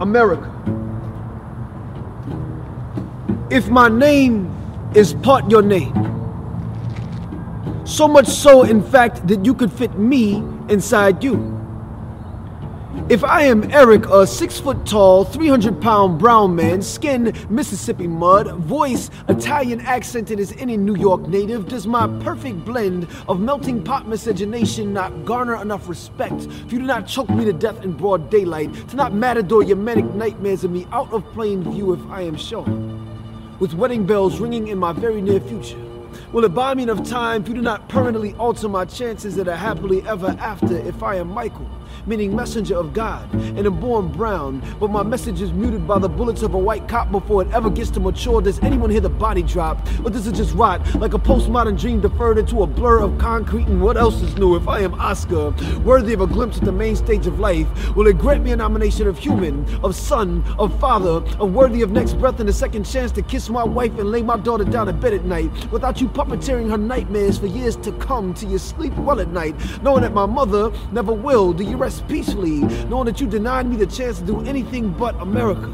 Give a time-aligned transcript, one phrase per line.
[0.00, 0.52] America.
[3.50, 4.52] If my name
[4.94, 5.94] is part your name,
[7.84, 11.55] so much so, in fact, that you could fit me inside you.
[13.08, 18.56] If I am Eric, a six foot tall, 300 pound brown man, skin Mississippi mud,
[18.56, 24.08] voice Italian accented as any New York native, does my perfect blend of melting pot
[24.08, 28.28] miscegenation not garner enough respect for you to not choke me to death in broad
[28.28, 32.22] daylight, to not matador your manic nightmares of me out of plain view if I
[32.22, 33.56] am shown?
[33.60, 35.78] With wedding bells ringing in my very near future.
[36.32, 39.46] Will it buy me enough time for you to not permanently alter my chances at
[39.46, 41.70] a happily ever after if I am Michael?
[42.06, 46.08] Meaning messenger of God, and am born brown, but my message is muted by the
[46.08, 48.40] bullets of a white cop before it ever gets to mature.
[48.40, 49.86] Does anyone hear the body drop?
[50.04, 53.66] Or does it just rot like a postmodern dream deferred into a blur of concrete?
[53.66, 55.50] And what else is new if I am Oscar,
[55.84, 57.66] worthy of a glimpse at the main stage of life?
[57.96, 61.90] Will it grant me a nomination of human, of son, of father, of worthy of
[61.90, 64.88] next breath and a second chance to kiss my wife and lay my daughter down
[64.88, 68.58] in bed at night without you puppeteering her nightmares for years to come till you
[68.58, 71.52] sleep well at night, knowing that my mother never will?
[71.52, 74.90] Do you rest rest peacefully, knowing that you denied me the chance to do anything
[74.90, 75.68] but America.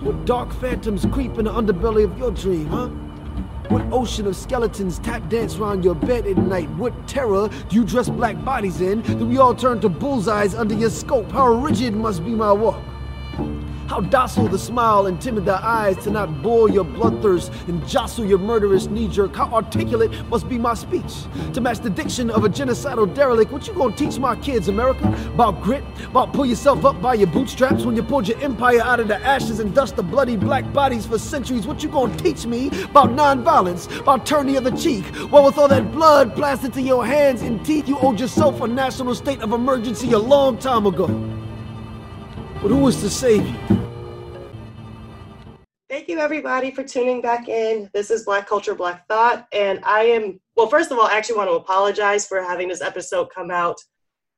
[0.00, 2.88] What dark phantoms creep in the underbelly of your dream, huh?
[3.68, 6.68] What ocean of skeletons tap dance around your bed at night?
[6.70, 9.00] What terror do you dress black bodies in?
[9.02, 11.30] Do we all turn to bullseyes under your scope?
[11.32, 12.82] How rigid must be my walk?
[13.86, 18.24] How docile the smile and timid the eyes to not bore your bloodthirst and jostle
[18.24, 19.36] your murderous knee jerk.
[19.36, 21.12] How articulate must be my speech
[21.52, 23.52] to match the diction of a genocidal derelict.
[23.52, 25.06] What you gonna teach my kids, America?
[25.34, 25.84] About grit?
[26.06, 29.18] About pull yourself up by your bootstraps when you pulled your empire out of the
[29.18, 31.66] ashes and dust the bloody black bodies for centuries?
[31.66, 33.94] What you gonna teach me about nonviolence?
[34.00, 35.04] About turn the other cheek?
[35.30, 38.66] Well, with all that blood blasted to your hands and teeth, you owed yourself a
[38.66, 41.06] national state of emergency a long time ago.
[42.62, 43.54] But who was to save you?
[45.94, 47.88] Thank you, everybody, for tuning back in.
[47.94, 49.46] This is Black Culture, Black Thought.
[49.52, 52.82] And I am, well, first of all, I actually want to apologize for having this
[52.82, 53.80] episode come out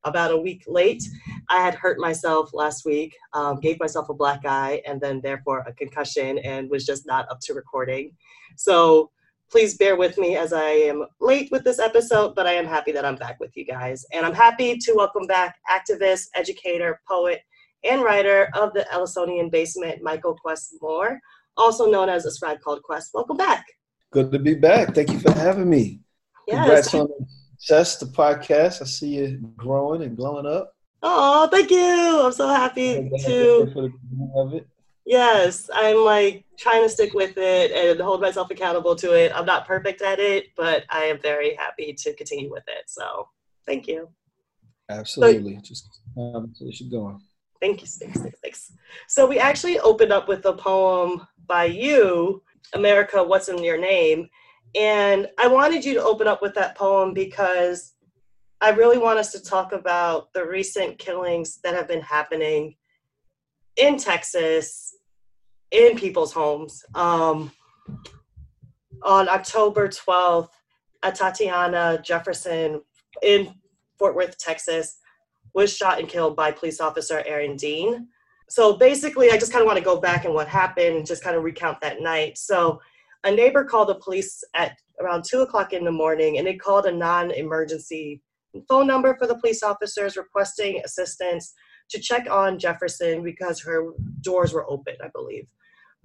[0.03, 1.01] about a week late.
[1.49, 5.65] I had hurt myself last week, um, gave myself a black eye, and then therefore
[5.65, 8.11] a concussion, and was just not up to recording.
[8.55, 9.09] So
[9.49, 12.91] please bear with me as I am late with this episode, but I am happy
[12.91, 14.05] that I'm back with you guys.
[14.13, 17.41] And I'm happy to welcome back activist, educator, poet,
[17.83, 21.19] and writer of the Ellisonian Basement, Michael Quess Moore,
[21.57, 23.11] also known as A Scribe Called Quess.
[23.13, 23.65] Welcome back.
[24.11, 24.93] Good to be back.
[24.95, 26.01] Thank you for having me.
[26.47, 26.57] Yes.
[26.57, 27.25] Congrats on the
[27.57, 28.81] success, the podcast.
[28.81, 30.73] I see you growing and glowing up.
[31.03, 32.21] Oh, thank you.
[32.25, 33.91] I'm so happy to.
[35.05, 39.31] Yes, I'm like trying to stick with it and hold myself accountable to it.
[39.33, 42.83] I'm not perfect at it, but I am very happy to continue with it.
[42.87, 43.29] So
[43.65, 44.09] thank you.
[44.89, 45.55] Absolutely.
[45.55, 47.21] So, Just conversation going.
[47.61, 48.71] Thank you, thanks, thanks, thanks.
[49.07, 52.43] So we actually opened up with a poem by you,
[52.73, 54.29] America, What's in Your Name?
[54.75, 57.93] And I wanted you to open up with that poem because
[58.59, 62.75] I really want us to talk about the recent killings that have been happening
[63.75, 64.95] in Texas,
[65.71, 66.83] in people's homes.
[66.95, 67.51] Um,
[69.03, 70.49] on October 12th,
[71.03, 72.81] Atatiana Jefferson
[73.21, 73.53] in
[73.97, 74.97] Fort Worth, Texas,
[75.53, 78.07] was shot and killed by police officer Aaron Dean.
[78.49, 81.23] So basically, I just kind of want to go back and what happened and just
[81.23, 82.37] kind of recount that night.
[82.37, 82.79] So
[83.23, 86.85] a neighbor called the police at around two o'clock in the morning and they called
[86.85, 88.21] a non emergency
[88.67, 91.53] phone number for the police officers requesting assistance
[91.89, 93.91] to check on Jefferson because her
[94.21, 95.47] doors were open, I believe,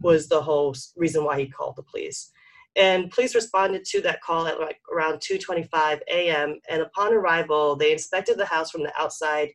[0.01, 2.31] was the whole reason why he called the police.
[2.77, 6.59] And police responded to that call at like around 2:25 a.m.
[6.69, 9.51] And upon arrival, they inspected the house from the outside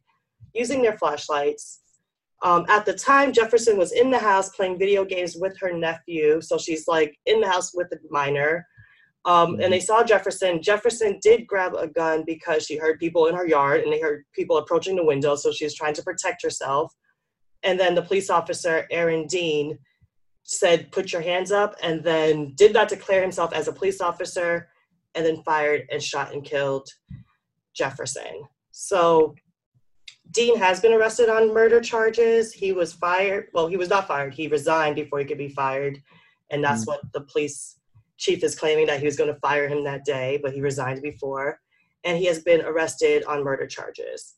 [0.54, 1.82] using their flashlights.
[2.44, 6.40] Um, at the time, Jefferson was in the house playing video games with her nephew.
[6.42, 8.66] So she's like in the house with the minor.
[9.26, 10.62] Um, and they saw Jefferson.
[10.62, 14.24] Jefferson did grab a gun because she heard people in her yard and they heard
[14.34, 15.36] people approaching the window.
[15.36, 16.94] So she was trying to protect herself.
[17.64, 19.80] And then the police officer, Aaron Dean,
[20.44, 24.70] said, put your hands up, and then did not declare himself as a police officer,
[25.14, 26.88] and then fired and shot and killed
[27.76, 28.44] Jefferson.
[28.72, 29.36] So
[30.32, 32.54] Dean has been arrested on murder charges.
[32.54, 33.48] He was fired.
[33.54, 34.34] Well, he was not fired.
[34.34, 36.02] He resigned before he could be fired.
[36.52, 36.88] And that's mm.
[36.88, 37.78] what the police
[38.18, 41.02] chief is claiming that he was going to fire him that day, but he resigned
[41.02, 41.60] before.
[42.04, 44.36] And he has been arrested on murder charges.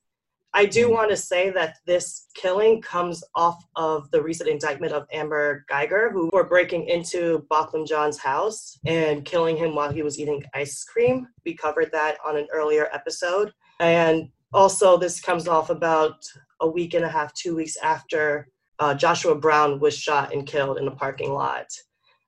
[0.53, 0.94] I do mm-hmm.
[0.94, 6.09] want to say that this killing comes off of the recent indictment of Amber Geiger,
[6.12, 10.83] who were breaking into Botham Jean's house and killing him while he was eating ice
[10.83, 11.27] cream.
[11.45, 13.53] We covered that on an earlier episode.
[13.80, 16.16] And also, this comes off about
[16.60, 18.48] a week and a half, two weeks after
[18.80, 21.68] uh, Joshua Brown was shot and killed in the parking lot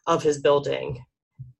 [0.07, 1.03] of his building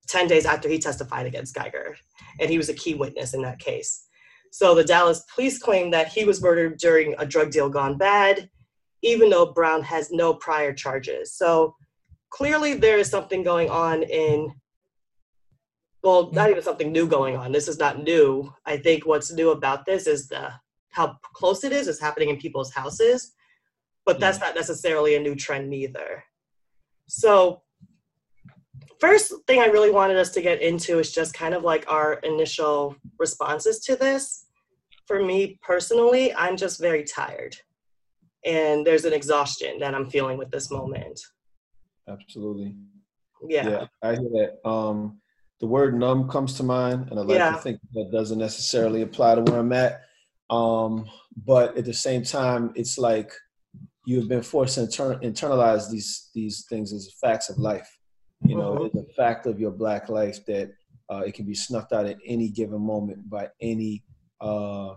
[0.10, 1.96] 10 days after he testified against Geiger.
[2.40, 4.08] And he was a key witness in that case.
[4.52, 8.50] So the Dallas police claim that he was murdered during a drug deal gone bad,
[9.02, 11.34] even though Brown has no prior charges.
[11.34, 11.76] So
[12.30, 14.52] clearly there is something going on in
[16.04, 17.52] well not even something new going on.
[17.52, 18.54] This is not new.
[18.66, 20.52] I think what's new about this is the
[20.90, 23.34] how close it is is happening in people's houses
[24.06, 26.24] but that's not necessarily a new trend neither.
[27.08, 27.62] So
[29.00, 32.14] first thing i really wanted us to get into is just kind of like our
[32.24, 34.46] initial responses to this.
[35.08, 37.56] For me personally i'm just very tired
[38.46, 41.20] and there's an exhaustion that i'm feeling with this moment.
[42.08, 42.76] Absolutely.
[43.48, 44.70] Yeah, yeah i hear that.
[44.70, 45.21] Um
[45.62, 47.52] the word numb comes to mind, and I like yeah.
[47.52, 50.02] to think that doesn't necessarily apply to where I'm at.
[50.50, 51.06] Um,
[51.46, 53.32] but at the same time, it's like
[54.06, 57.88] you've been forced to inter- internalize these these things as facts of life.
[58.44, 58.98] You know, mm-hmm.
[58.98, 60.74] it's a fact of your black life that
[61.12, 64.04] uh, it can be snuffed out at any given moment by any
[64.42, 64.96] uh,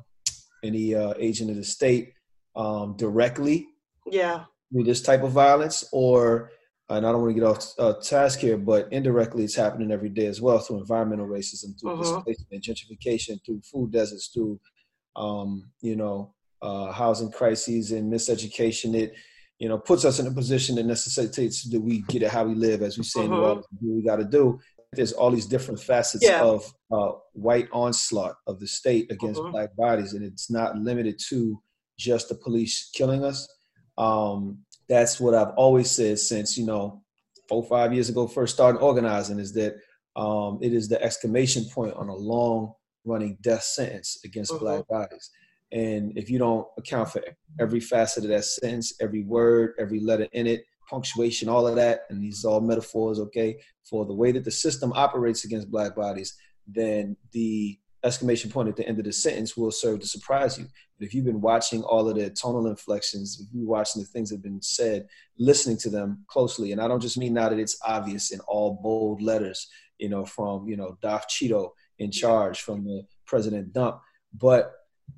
[0.64, 2.14] any uh, agent of the state
[2.56, 3.66] um, directly.
[4.10, 4.44] Yeah.
[4.72, 6.50] With this type of violence, or
[6.90, 10.10] and I don't want to get off uh, task here, but indirectly it's happening every
[10.10, 12.22] day as well through environmental racism, through uh-huh.
[12.24, 14.60] displacement, gentrification, through food deserts, through
[15.16, 18.94] um, you know uh, housing crises and miseducation.
[18.94, 19.14] It
[19.58, 22.54] you know puts us in a position that necessitates that we get it how we
[22.54, 23.32] live, as we say uh-huh.
[23.32, 24.60] in New Orleans, we got to do.
[24.92, 26.42] There's all these different facets yeah.
[26.42, 29.50] of uh, white onslaught of the state against uh-huh.
[29.50, 31.60] black bodies, and it's not limited to
[31.98, 33.48] just the police killing us.
[33.96, 37.02] Um, that's what I've always said since you know
[37.48, 39.76] four five years ago first starting organizing is that
[40.16, 42.72] um, it is the exclamation point on a long
[43.04, 44.64] running death sentence against mm-hmm.
[44.64, 45.30] black bodies.
[45.72, 47.20] And if you don't account for
[47.58, 52.02] every facet of that sentence, every word, every letter in it, punctuation, all of that,
[52.10, 53.58] and these are all metaphors, okay,
[53.88, 56.36] for the way that the system operates against black bodies,
[56.66, 60.66] then the exclamation point at the end of the sentence will serve to surprise you.
[60.98, 64.30] But if you've been watching all of the tonal inflections, if you're watching the things
[64.30, 65.06] that have been said,
[65.38, 68.78] listening to them closely, and I don't just mean now that it's obvious in all
[68.82, 69.68] bold letters,
[69.98, 74.00] you know, from, you know, Darth Cheeto in charge, from the President Dump,
[74.32, 74.72] but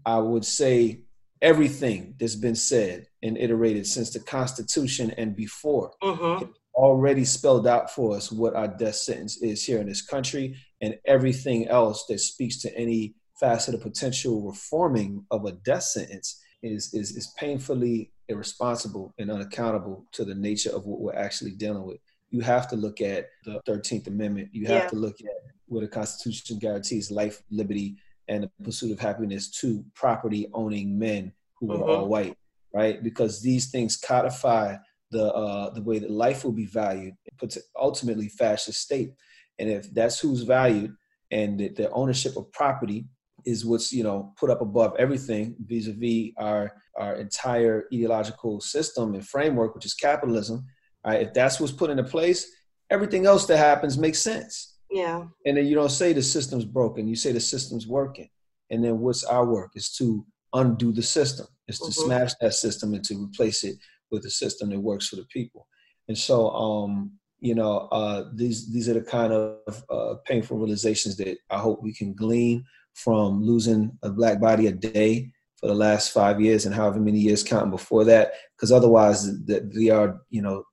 [0.04, 1.02] I would say
[1.42, 6.44] everything that's been said and iterated since the Constitution and before uh-huh.
[6.74, 10.98] already spelled out for us what our death sentence is here in this country and
[11.04, 16.92] everything else that speaks to any facet of potential reforming of a death sentence is,
[16.94, 21.98] is, is painfully irresponsible and unaccountable to the nature of what we're actually dealing with.
[22.30, 24.48] You have to look at the 13th Amendment.
[24.52, 24.88] You have yeah.
[24.88, 27.96] to look at where the Constitution guarantees life, liberty,
[28.28, 32.10] and the pursuit of happiness to property owning men who are all mm-hmm.
[32.10, 32.38] white,
[32.74, 33.02] right?
[33.02, 34.76] Because these things codify
[35.12, 39.12] the uh, the way that life will be valued, puts ultimately fascist state.
[39.58, 40.94] And if that's who's valued
[41.30, 43.06] and the, the ownership of property
[43.46, 49.26] is what's you know put up above everything vis-a-vis our our entire ideological system and
[49.26, 50.64] framework which is capitalism
[51.06, 51.22] right?
[51.22, 52.50] If that's what's put into place
[52.90, 54.74] everything else that happens makes sense.
[54.90, 55.24] Yeah.
[55.44, 58.28] And then you don't say the system's broken you say the system's working.
[58.70, 59.72] And then what's our work?
[59.76, 61.46] Is to undo the system.
[61.68, 62.06] Is to mm-hmm.
[62.06, 63.76] smash that system and to replace it
[64.10, 65.66] with a system that works for the people.
[66.08, 71.16] And so um you know, uh, these these are the kind of uh, painful realizations
[71.18, 72.64] that I hope we can glean
[72.96, 77.18] from losing a black body a day for the last five years and however many
[77.18, 80.64] years counting before that, because otherwise they are, you know,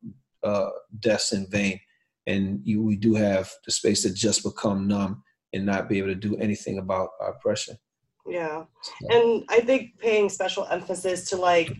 [0.41, 1.79] uh, deaths in vain,
[2.25, 6.07] and you, we do have the space to just become numb and not be able
[6.07, 7.77] to do anything about our oppression.
[8.25, 8.63] Yeah,
[9.09, 11.75] and I think paying special emphasis to like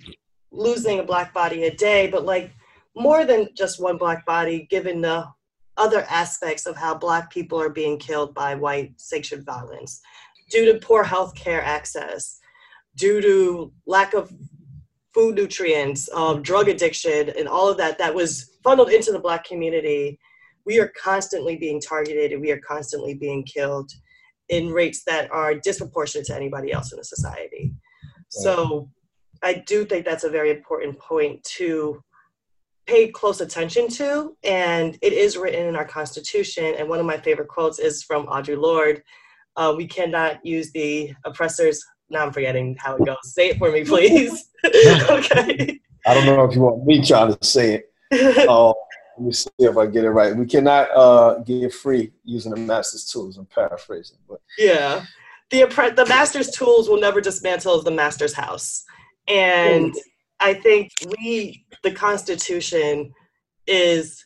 [0.51, 2.51] losing a black body a day, but like
[2.95, 5.25] more than just one black body, given the
[5.77, 10.01] other aspects of how black people are being killed by white sanctioned violence
[10.53, 12.39] due to poor health care access,
[12.95, 14.31] due to lack of
[15.11, 19.43] food nutrients, um, drug addiction, and all of that that was funneled into the black
[19.43, 20.19] community.
[20.65, 23.91] We are constantly being targeted and we are constantly being killed
[24.49, 27.73] in rates that are disproportionate to anybody else in the society.
[28.29, 28.89] So
[29.41, 32.03] I do think that's a very important point to
[32.85, 36.75] pay close attention to, and it is written in our Constitution.
[36.77, 39.03] And one of my favorite quotes is from Audre Lorde
[39.55, 41.83] uh, We cannot use the oppressors.
[42.09, 43.17] Now I'm forgetting how it goes.
[43.23, 44.49] Say it for me, please.
[44.65, 45.79] okay.
[46.05, 48.47] I don't know if you want me trying to say it.
[48.47, 48.73] Uh,
[49.17, 50.35] let me see if I get it right.
[50.35, 53.37] We cannot uh, get free using the master's tools.
[53.37, 55.05] I'm paraphrasing, but yeah,
[55.49, 58.83] the the master's tools will never dismantle the master's house,
[59.27, 59.95] and
[60.39, 63.13] I think we, the Constitution,
[63.67, 64.25] is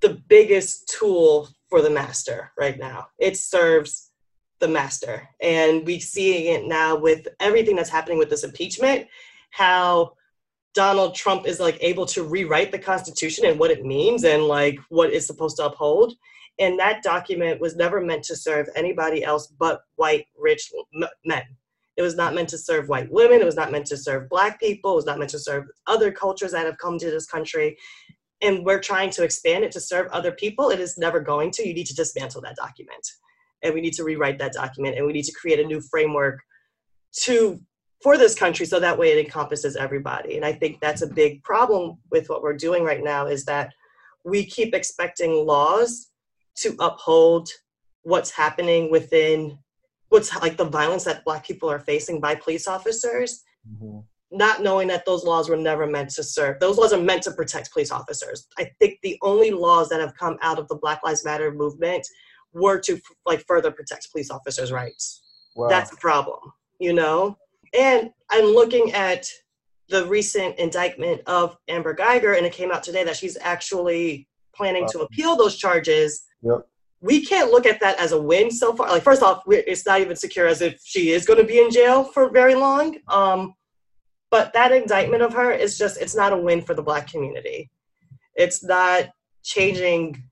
[0.00, 3.08] the biggest tool for the master right now.
[3.18, 4.11] It serves
[4.62, 5.28] the master.
[5.40, 9.08] And we seeing it now with everything that's happening with this impeachment,
[9.50, 10.12] how
[10.72, 14.78] Donald Trump is like able to rewrite the Constitution and what it means and like
[14.88, 16.14] what it's supposed to uphold.
[16.60, 20.72] And that document was never meant to serve anybody else but white rich
[21.24, 21.42] men.
[21.96, 23.40] It was not meant to serve white women.
[23.40, 24.92] It was not meant to serve black people.
[24.92, 27.76] It was not meant to serve other cultures that have come to this country.
[28.40, 30.70] And we're trying to expand it to serve other people.
[30.70, 31.66] It is never going to.
[31.66, 33.06] You need to dismantle that document.
[33.62, 34.96] And we need to rewrite that document.
[34.96, 36.40] And we need to create a new framework
[37.22, 37.60] to
[38.02, 40.36] for this country so that way it encompasses everybody.
[40.36, 43.72] And I think that's a big problem with what we're doing right now is that
[44.24, 46.10] we keep expecting laws
[46.56, 47.48] to uphold
[48.02, 49.58] what's happening within
[50.08, 54.00] what's like the violence that black people are facing by police officers mm-hmm.
[54.30, 57.30] not knowing that those laws were never meant to serve those laws are meant to
[57.30, 61.00] protect police officers i think the only laws that have come out of the black
[61.04, 62.06] lives matter movement
[62.54, 65.22] were to like further protect police officers rights
[65.56, 65.68] wow.
[65.68, 66.38] that's a problem
[66.78, 67.36] you know
[67.78, 69.26] and i'm looking at
[69.88, 74.82] the recent indictment of amber Geiger, and it came out today that she's actually planning
[74.82, 74.88] wow.
[74.88, 76.66] to appeal those charges yep
[77.02, 78.88] we can't look at that as a win so far.
[78.88, 81.70] Like, first off, it's not even secure as if she is going to be in
[81.70, 82.96] jail for very long.
[83.08, 83.54] Um,
[84.30, 87.70] but that indictment of her is just, it's not a win for the black community.
[88.36, 89.10] It's not
[89.42, 90.22] changing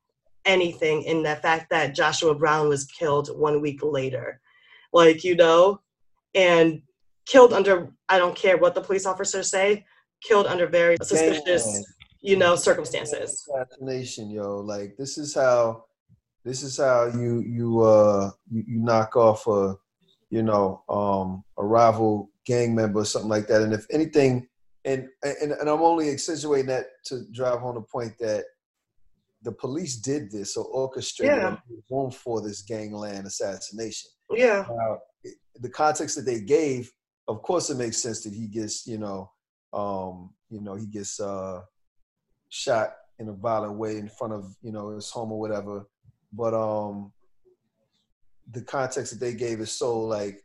[0.45, 4.41] anything in the fact that Joshua Brown was killed one week later.
[4.93, 5.81] Like, you know,
[6.35, 6.83] and
[7.27, 9.85] killed under, I don't care what the police officers say,
[10.23, 11.85] killed under very suspicious,
[12.21, 13.49] you know, circumstances.
[13.49, 14.57] Assassination, yo.
[14.57, 15.85] Like, this is how
[16.45, 19.77] this is how you you uh you, you knock off a
[20.31, 24.47] you know um a rival gang member or something like that and if anything
[24.85, 28.45] and and, and i'm only accentuating that to drive home the point that
[29.43, 31.57] the police did this or orchestrated yeah.
[31.91, 34.11] room for this gangland assassination.
[34.31, 34.67] Yeah.
[35.61, 36.91] The context that they gave
[37.31, 39.31] of course it makes sense that he gets you know
[39.73, 41.61] um you know he gets uh
[42.49, 45.87] shot in a violent way in front of you know his home or whatever.
[46.33, 47.13] But um
[48.51, 50.43] the context that they gave is so like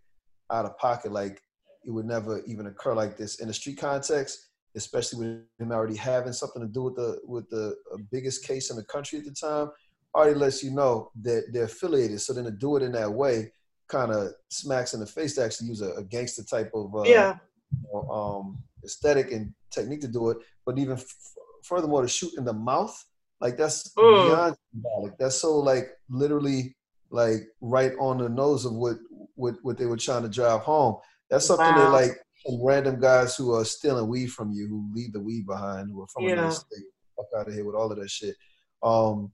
[0.52, 1.42] out of pocket like
[1.84, 3.40] it would never even occur like this.
[3.40, 7.50] In a street context especially with him already having something to do with the with
[7.50, 9.70] the uh, biggest case in the country at the time
[10.14, 13.52] already lets you know that they're affiliated so then to do it in that way
[13.88, 17.04] kind of smacks in the face to actually use a, a gangster type of uh,
[17.04, 17.38] yeah
[17.72, 21.16] you know, um aesthetic and technique to do it but even f-
[21.64, 23.04] furthermore to shoot in the mouth
[23.42, 24.28] like that's mm.
[24.28, 25.18] beyond symbolic.
[25.18, 26.76] That's so like literally
[27.10, 28.98] like right on the nose of what
[29.36, 30.98] what what they were trying to drive home.
[31.30, 31.78] That's something wow.
[31.78, 32.18] that like
[32.62, 36.08] random guys who are stealing weed from you, who leave the weed behind, who are
[36.08, 36.34] from yeah.
[36.34, 36.86] another state,
[37.16, 38.36] fuck out of here with all of that shit.
[38.84, 39.32] Um,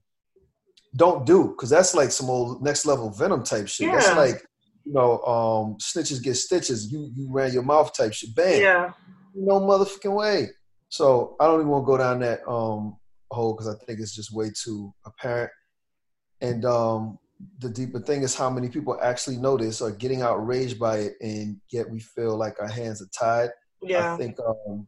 [0.94, 3.88] don't do because that's like some old next level venom type shit.
[3.88, 3.94] Yeah.
[3.94, 4.46] That's like
[4.84, 6.90] you know, um, snitches get stitches.
[6.90, 8.34] You you ran your mouth type shit.
[8.34, 8.60] Bam.
[8.60, 8.92] Yeah.
[9.34, 10.48] No motherfucking way.
[10.88, 12.96] So I don't even want to go down that um
[13.32, 15.50] whole because I think it's just way too apparent.
[16.40, 17.18] And um,
[17.58, 21.60] the deeper thing is how many people actually notice or getting outraged by it, and
[21.70, 23.50] yet we feel like our hands are tied.
[23.82, 24.14] Yeah.
[24.14, 24.86] I think um,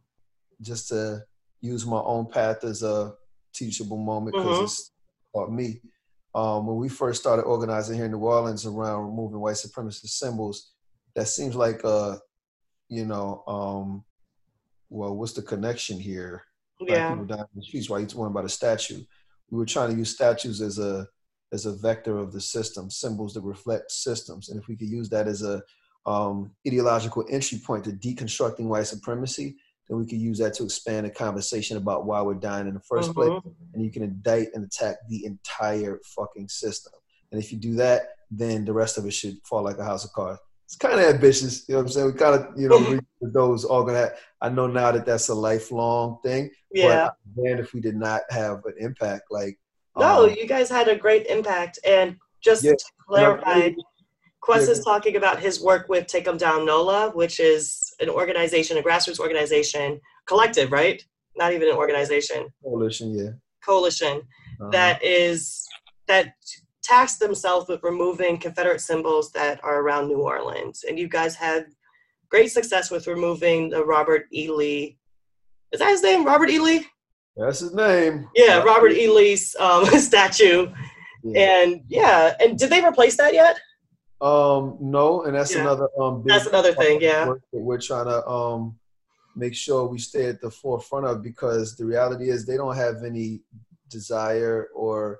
[0.61, 1.23] just to
[1.61, 3.13] use my own path as a
[3.53, 4.63] teachable moment because mm-hmm.
[4.63, 4.91] it's
[5.33, 5.81] about me.
[6.33, 10.73] Um, when we first started organizing here in New Orleans around removing white supremacist symbols,
[11.15, 12.19] that seems like a,
[12.89, 14.03] you know, um,
[14.89, 16.43] well, what's the connection here?
[16.81, 17.09] yeah.
[17.09, 17.89] people down in the streets.
[17.89, 19.03] Why you talking about a statue?
[19.49, 21.07] We were trying to use statues as a
[21.53, 25.09] as a vector of the system, symbols that reflect systems, and if we could use
[25.09, 25.61] that as a
[26.05, 29.55] um, ideological entry point to deconstructing white supremacy,
[29.87, 32.79] then we could use that to expand the conversation about why we're dying in the
[32.79, 33.11] 1st mm-hmm.
[33.11, 33.41] place.
[33.73, 36.93] And you can indict and attack the entire fucking system.
[37.31, 40.05] And if you do that, then the rest of it should fall like a house
[40.05, 41.67] of cards it's kind of ambitious.
[41.67, 42.07] You know what I'm saying?
[42.07, 44.11] We kind of, you know, those organize.
[44.41, 46.49] I know now that that's a lifelong thing.
[46.71, 47.09] Yeah.
[47.35, 49.59] But man, if we did not have an impact, like
[49.97, 51.79] no, um, you guys had a great impact.
[51.85, 53.71] And just yeah, to clarify,
[54.41, 54.73] Quess yeah.
[54.73, 58.81] is talking about his work with Take 'em Down NOLA, which is an organization, a
[58.81, 61.03] grassroots organization, collective, right?
[61.35, 62.47] Not even an organization.
[62.63, 63.31] Coalition, yeah.
[63.65, 64.21] Coalition
[64.61, 64.69] uh-huh.
[64.69, 65.65] that is
[66.07, 66.35] that
[66.83, 70.85] tasked themselves with removing Confederate symbols that are around New Orleans.
[70.87, 71.65] And you guys had
[72.29, 74.49] great success with removing the Robert E.
[74.49, 74.97] Lee.
[75.71, 76.23] Is that his name?
[76.23, 76.59] Robert E.
[76.59, 76.85] Lee?
[77.37, 78.29] That's his name.
[78.35, 79.09] Yeah, Robert E.
[79.09, 80.71] Lee's um, statue.
[81.23, 81.63] Yeah.
[81.63, 83.59] And yeah, and did they replace that yet?
[84.21, 85.61] Um, no, and that's yeah.
[85.61, 86.23] another um.
[86.25, 86.99] that's another thing.
[87.01, 88.77] Yeah, we're trying to um
[89.35, 93.03] make sure we stay at the forefront of because the reality is they don't have
[93.03, 93.41] any
[93.89, 95.19] desire or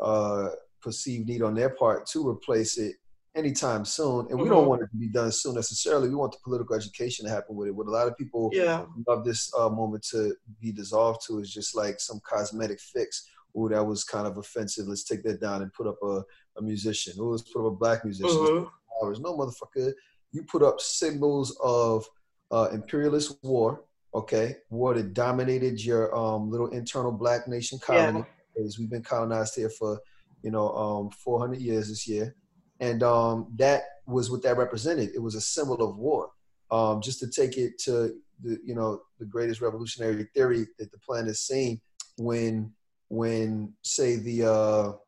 [0.00, 0.50] uh,
[0.82, 2.96] perceived need on their part to replace it
[3.36, 4.20] anytime soon.
[4.20, 4.42] And mm-hmm.
[4.42, 4.70] we don't mm-hmm.
[4.70, 6.08] want it to be done soon necessarily.
[6.08, 7.74] We want the political education to happen with it.
[7.74, 8.84] What a lot of people yeah.
[9.06, 13.28] love this uh, moment to be dissolved to is just like some cosmetic fix.
[13.54, 14.86] Oh, that was kind of offensive.
[14.86, 16.22] Let's take that down and put up a,
[16.58, 17.14] a musician.
[17.20, 18.36] Oh, let's put up a black musician.
[18.36, 19.22] Mm-hmm.
[19.22, 19.92] No, motherfucker.
[20.32, 22.06] You put up symbols of
[22.50, 24.56] uh, imperialist war, okay?
[24.70, 28.24] War that dominated your um, little internal black nation colony.
[28.56, 28.64] Yeah.
[28.78, 30.00] We've been colonized here for,
[30.42, 32.34] you know, um, 400 years this year
[32.80, 35.10] and um, that was what that represented.
[35.14, 36.30] It was a symbol of war.
[36.70, 40.98] Um, just to take it to the you know the greatest revolutionary theory that the
[40.98, 41.80] planet has seen
[42.18, 42.72] when
[43.08, 44.98] when say the uh, all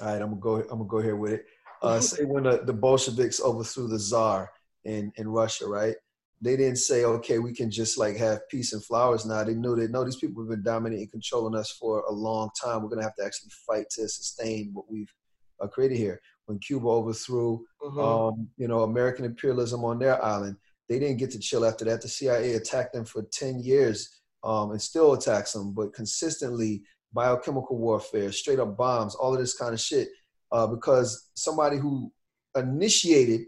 [0.00, 1.46] right I'm gonna go I'm gonna go here with it.
[1.82, 4.50] Uh, say when the, the Bolsheviks overthrew the Tsar
[4.84, 5.96] in in Russia, right?
[6.42, 9.44] They didn't say, okay, we can just like have peace and flowers now.
[9.44, 12.48] They knew that no, these people have been dominating, and controlling us for a long
[12.60, 12.82] time.
[12.82, 15.12] We're gonna have to actually fight to sustain what we've
[15.60, 17.98] uh, created here when Cuba overthrew, mm-hmm.
[18.00, 20.56] um, you know, American imperialism on their island.
[20.88, 22.02] They didn't get to chill after that.
[22.02, 27.78] The CIA attacked them for 10 years um, and still attacks them, but consistently biochemical
[27.78, 30.08] warfare, straight up bombs, all of this kind of shit.
[30.50, 32.10] Uh, because somebody who
[32.56, 33.42] initiated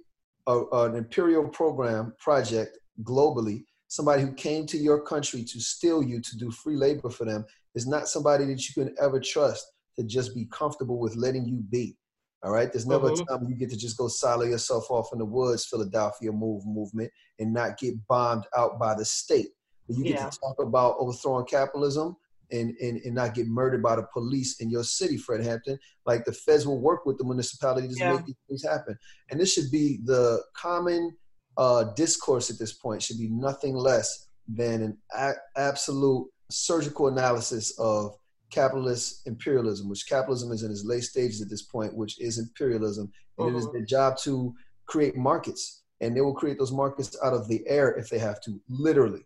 [0.47, 6.21] a, an imperial program project globally, somebody who came to your country to steal you,
[6.21, 7.45] to do free labor for them,
[7.75, 9.67] is not somebody that you can ever trust
[9.99, 11.97] to just be comfortable with letting you be.
[12.43, 12.73] All right.
[12.73, 13.23] There's never mm-hmm.
[13.23, 16.67] a time you get to just go silo yourself off in the woods, Philadelphia move
[16.67, 19.49] movement, and not get bombed out by the state.
[19.87, 20.29] But you get yeah.
[20.29, 22.17] to talk about overthrowing capitalism
[22.51, 25.79] and, and, and not get murdered by the police in your city, Fred Hampton.
[26.05, 28.11] Like the feds will work with the municipalities yeah.
[28.11, 28.99] to make these things happen.
[29.31, 31.17] And this should be the common
[31.57, 37.79] uh, discourse at this point, should be nothing less than an a- absolute surgical analysis
[37.79, 38.17] of
[38.53, 43.11] capitalist imperialism, which capitalism is in its late stages at this point, which is imperialism.
[43.39, 43.73] And it is uh-huh.
[43.73, 44.55] their job to
[44.87, 45.83] create markets.
[46.01, 49.25] And they will create those markets out of the air if they have to, literally.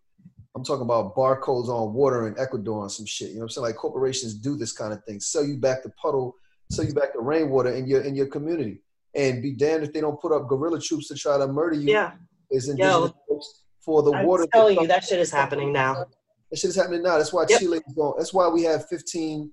[0.54, 3.28] I'm talking about barcodes on water in Ecuador and some shit.
[3.28, 3.66] You know what I'm saying?
[3.66, 5.20] Like corporations do this kind of thing.
[5.20, 6.34] Sell you back the puddle,
[6.70, 8.80] sell you back the rainwater in your in your community.
[9.14, 11.92] And be damned if they don't put up guerrilla troops to try to murder you.
[11.92, 12.12] Yeah.
[12.50, 13.40] Is indigenous Yo,
[13.80, 14.44] for the I'm water.
[14.44, 16.06] I'm telling you, that shit is happening now.
[16.50, 17.18] That shit is happening now.
[17.18, 17.61] That's why yep.
[17.61, 18.14] Chile is going.
[18.16, 19.50] That's why we have 15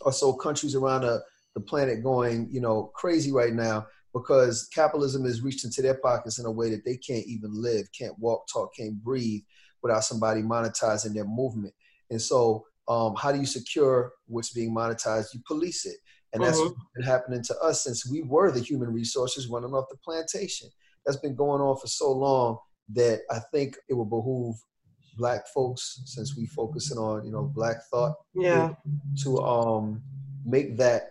[0.00, 1.22] or so countries around the,
[1.54, 6.38] the planet going, you know, crazy right now because capitalism has reached into their pockets
[6.38, 9.42] in a way that they can't even live, can't walk, talk, can't breathe
[9.82, 11.74] without somebody monetizing their movement.
[12.10, 15.34] And so, um, how do you secure what's being monetized?
[15.34, 15.96] You police it.
[16.32, 16.68] And that's mm-hmm.
[16.68, 20.68] what's been happening to us since we were the human resources running off the plantation.
[21.04, 22.58] That's been going on for so long
[22.94, 24.56] that I think it will behoove
[25.16, 28.72] black folks since we focusing on you know black thought yeah.
[29.22, 30.02] to um
[30.44, 31.10] make that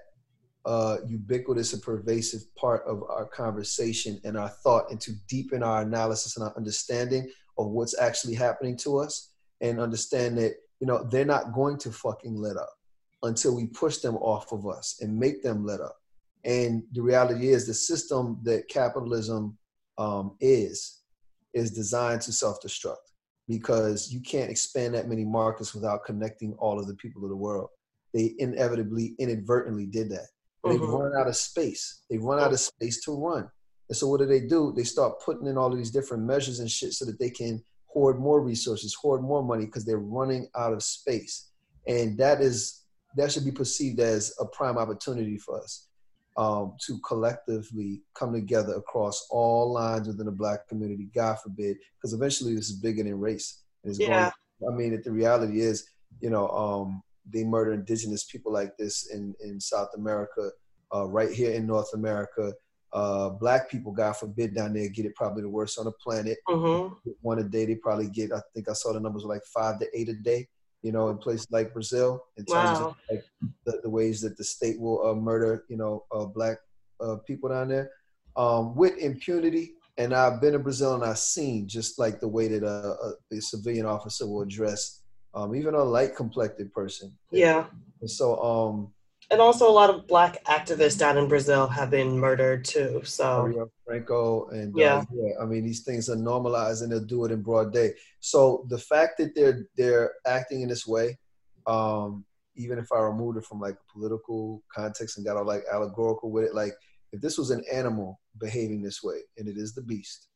[0.66, 5.82] uh ubiquitous and pervasive part of our conversation and our thought and to deepen our
[5.82, 11.04] analysis and our understanding of what's actually happening to us and understand that you know
[11.04, 12.76] they're not going to fucking let up
[13.26, 15.98] until we push them off of us and make them let up.
[16.44, 19.58] And the reality is the system that capitalism
[19.98, 21.02] um, is
[21.54, 23.05] is designed to self-destruct
[23.48, 27.36] because you can't expand that many markets without connecting all of the people of the
[27.36, 27.70] world.
[28.14, 30.28] They inevitably, inadvertently did that.
[30.66, 30.70] Mm-hmm.
[30.72, 32.02] They've run out of space.
[32.10, 33.50] They run out of space to run.
[33.90, 34.74] And so what do they do?
[34.76, 37.64] They start putting in all of these different measures and shit so that they can
[37.88, 41.52] hoard more resources, hoard more money because they're running out of space.
[41.88, 42.82] And that is
[43.16, 45.88] that should be perceived as a prime opportunity for us
[46.38, 51.10] um, to collectively come together across all lines within the black community.
[51.16, 53.62] God forbid, because eventually this is bigger than race.
[53.84, 54.32] It's yeah.
[54.60, 55.88] Going, I mean, the reality is,
[56.20, 60.52] you know, um, they murder indigenous people like this in in South America,
[60.94, 62.54] uh, right here in North America.
[62.94, 66.38] Uh, black people, God forbid, down there get it probably the worst on the planet.
[66.48, 66.94] Mm-hmm.
[67.22, 68.32] One a day, they probably get.
[68.32, 70.48] I think I saw the numbers were like five to eight a day
[70.86, 72.90] you know, in places like Brazil, in terms wow.
[72.90, 73.24] of like
[73.66, 76.60] the, the, ways that the state will uh, murder, you know, uh, black
[77.02, 77.90] uh, people down there
[78.38, 79.74] um, with impunity.
[79.98, 82.68] And I've been in Brazil and I've seen just like the way that a,
[83.04, 85.02] a, a civilian officer will address
[85.34, 87.12] um, even a light complected person.
[87.32, 87.66] Yeah.
[88.02, 88.94] And so, um,
[89.32, 93.02] and also a lot of black activists down in Brazil have been murdered too.
[93.04, 94.96] So Franco and uh, yeah.
[94.98, 97.94] Uh, yeah, I mean these things are normalized and they'll do it in broad day.
[98.20, 101.18] So the fact that they're they're acting in this way,
[101.68, 105.64] um, even if I removed it from like a political context and got all like
[105.72, 106.74] allegorical with it, like
[107.12, 110.28] if this was an animal behaving this way and it is the beast,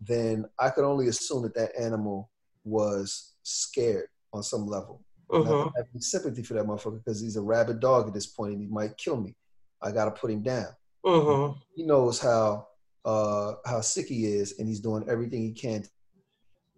[0.00, 2.30] then I could only assume that that animal
[2.64, 5.02] was scared on some level.
[5.30, 5.68] Mm-hmm.
[5.68, 8.62] I have sympathy for that motherfucker because he's a rabid dog at this point and
[8.62, 9.36] he might kill me.
[9.82, 10.68] I gotta put him down.
[11.04, 11.58] Mm-hmm.
[11.74, 12.68] He knows how
[13.04, 15.84] uh, how sick he is, and he's doing everything he can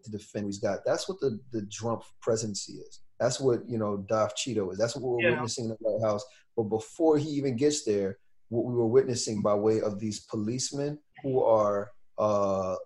[0.05, 0.81] to defend he's got.
[0.85, 3.01] That's what the the Trump presidency is.
[3.19, 4.79] That's what you know Darth Cheeto is.
[4.79, 5.31] That's what we're yeah.
[5.31, 6.25] witnessing in the White House.
[6.57, 10.99] But before he even gets there, what we were witnessing by way of these policemen
[11.23, 12.77] who are uh,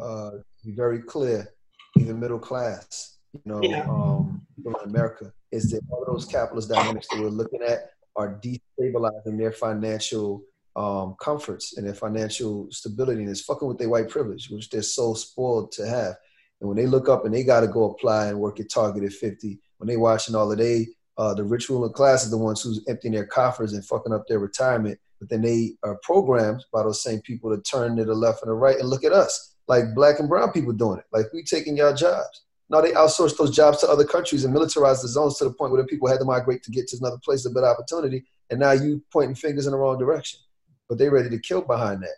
[0.00, 0.30] uh,
[0.64, 1.48] be very clear,
[1.96, 3.84] even middle class, you know, yeah.
[3.88, 9.38] um, in America, is that all those capitalist dynamics that we're looking at are destabilizing
[9.38, 10.42] their financial
[10.76, 14.82] um, comforts and their financial stability, and it's fucking with their white privilege, which they're
[14.82, 16.14] so spoiled to have.
[16.60, 19.04] And when they look up and they got to go apply and work at Target
[19.04, 20.86] at 50, when they watching all of they,
[21.18, 24.26] uh, the rich ruling class is the ones who's emptying their coffers and fucking up
[24.28, 24.98] their retirement.
[25.18, 28.50] But then they are programmed by those same people to turn to the left and
[28.50, 31.04] the right and look at us like black and brown people doing it.
[31.12, 32.44] Like we taking y'all jobs.
[32.72, 35.72] Now they outsourced those jobs to other countries and militarized the zones to the point
[35.72, 38.24] where the people had to migrate to get to another place, a better opportunity.
[38.48, 40.40] And now you pointing fingers in the wrong direction.
[40.88, 42.16] But they're ready to kill behind that.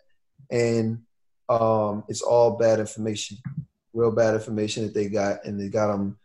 [0.49, 1.01] And
[1.49, 3.37] um, it's all bad information,
[3.93, 6.17] real bad information that they got, and they got them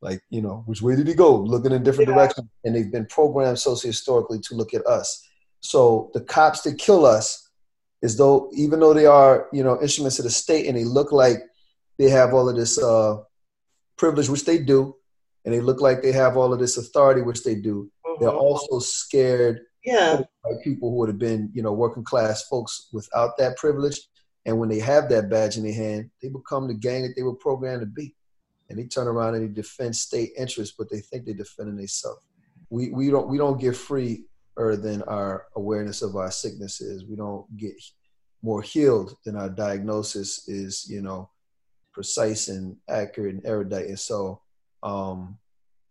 [0.00, 2.14] like you know which way did he go looking in different yeah.
[2.14, 5.26] directions and they've been programmed socio-historically to look at us
[5.58, 7.50] so the cops that kill us
[8.00, 11.10] is though even though they are you know instruments of the state and they look
[11.10, 11.38] like
[11.98, 13.16] they have all of this uh,
[13.98, 14.96] privilege, which they do,
[15.44, 17.90] and they look like they have all of this authority, which they do.
[18.06, 18.24] Mm-hmm.
[18.24, 20.22] They're also scared yeah.
[20.44, 24.00] by people who would have been, you know, working class folks without that privilege.
[24.46, 27.22] And when they have that badge in their hand, they become the gang that they
[27.22, 28.14] were programmed to be.
[28.70, 32.24] And they turn around and they defend state interests, but they think they're defending themselves.
[32.70, 34.24] We, we don't we don't get free
[34.58, 37.04] than our awareness of our sickness is.
[37.06, 37.74] We don't get
[38.42, 41.30] more healed than our diagnosis is, you know,
[41.98, 43.86] precise and accurate and erudite.
[43.86, 44.40] And so,
[44.84, 45.36] um,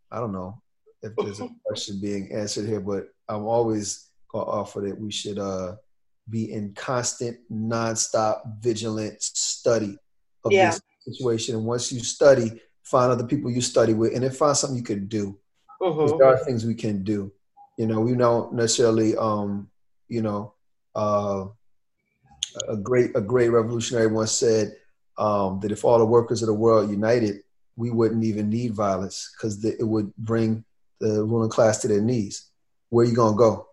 [0.09, 0.61] I don't know
[1.01, 5.11] if there's a question being answered here, but I'm always going to offer that we
[5.11, 5.75] should uh,
[6.29, 9.97] be in constant, nonstop, vigilant study
[10.45, 10.69] of yeah.
[10.69, 11.55] this situation.
[11.55, 14.83] And once you study, find other people you study with, and then find something you
[14.85, 15.37] can do.
[15.81, 16.19] Mm-hmm.
[16.19, 17.33] There are things we can do.
[17.77, 19.69] You know, we don't necessarily, um,
[20.07, 20.53] you know,
[20.95, 21.47] uh,
[22.69, 24.73] a great a great revolutionary once said,
[25.17, 27.41] um, that if all the workers of the world united,
[27.75, 30.65] we wouldn't even need violence because it would bring
[30.99, 32.49] the ruling class to their knees.
[32.89, 33.67] Where are you gonna go?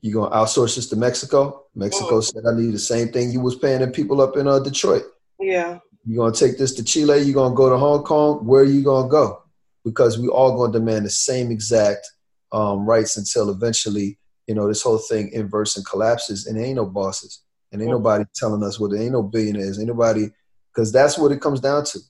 [0.00, 1.64] You gonna outsource this to Mexico?
[1.74, 2.24] Mexico mm.
[2.24, 5.04] said I need the same thing you was paying the people up in uh, Detroit.
[5.40, 5.78] Yeah.
[6.06, 7.20] You gonna take this to Chile?
[7.20, 8.46] You gonna go to Hong Kong?
[8.46, 9.42] Where are you gonna go?
[9.84, 12.06] Because we all gonna demand the same exact
[12.52, 16.76] um, rights until eventually, you know, this whole thing inverts and collapses, and there ain't
[16.76, 17.94] no bosses, and ain't mm.
[17.94, 18.90] nobody telling us what.
[18.90, 19.78] There ain't no billionaires.
[19.78, 20.28] Ain't nobody
[20.74, 22.00] because that's what it comes down to.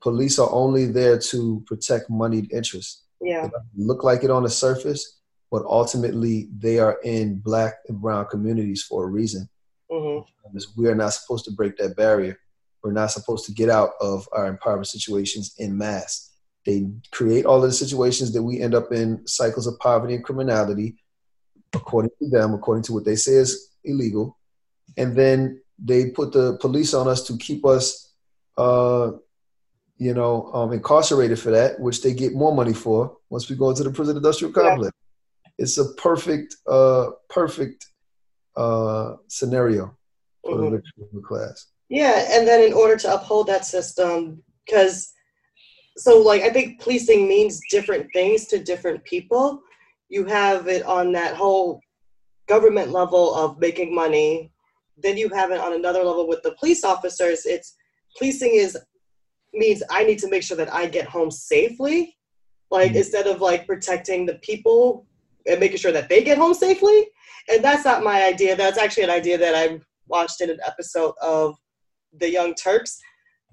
[0.00, 3.04] Police are only there to protect moneyed interests.
[3.20, 3.48] Yeah.
[3.76, 5.20] look like it on the surface,
[5.50, 9.48] but ultimately they are in black and brown communities for a reason.
[9.90, 10.58] Mm-hmm.
[10.76, 12.38] We are not supposed to break that barrier.
[12.82, 16.30] We're not supposed to get out of our impoverished situations in mass.
[16.64, 20.24] They create all of the situations that we end up in cycles of poverty and
[20.24, 20.96] criminality,
[21.74, 24.38] according to them, according to what they say is illegal.
[24.96, 28.12] And then they put the police on us to keep us,
[28.56, 29.12] uh,
[29.96, 33.70] you know, um, incarcerated for that, which they get more money for once we go
[33.70, 34.92] into the prison industrial complex.
[34.94, 35.64] Yeah.
[35.64, 37.86] It's a perfect, uh, perfect
[38.56, 39.96] uh, scenario
[40.42, 40.64] for mm-hmm.
[40.64, 41.66] the rich class.
[41.88, 45.12] Yeah, and then in order to uphold that system, because
[45.96, 49.62] so like I think policing means different things to different people.
[50.08, 51.80] You have it on that whole
[52.48, 54.50] government level of making money
[55.02, 57.46] then you have it on another level with the police officers.
[57.46, 57.76] It's
[58.16, 58.78] policing is
[59.52, 62.16] means I need to make sure that I get home safely.
[62.70, 62.98] Like mm-hmm.
[62.98, 65.06] instead of like protecting the people
[65.46, 67.08] and making sure that they get home safely.
[67.50, 68.54] And that's not my idea.
[68.56, 71.56] That's actually an idea that I watched in an episode of
[72.18, 73.00] The Young Turks.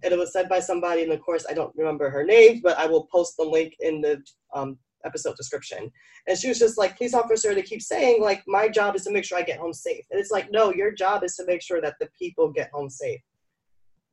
[0.04, 1.46] And it was said by somebody in the course.
[1.50, 4.22] I don't remember her name, but I will post the link in the
[4.54, 5.92] um, episode description.
[6.28, 9.12] And she was just like, police officer, they keep saying, like, my job is to
[9.12, 10.06] make sure I get home safe.
[10.12, 12.90] And it's like, no, your job is to make sure that the people get home
[12.90, 13.22] safe.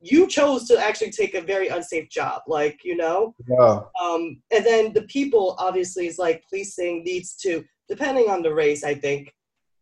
[0.01, 3.33] You chose to actually take a very unsafe job, like, you know?
[3.47, 3.81] Yeah.
[4.01, 8.83] Um, and then the people, obviously, is like policing needs to, depending on the race,
[8.83, 9.33] I think,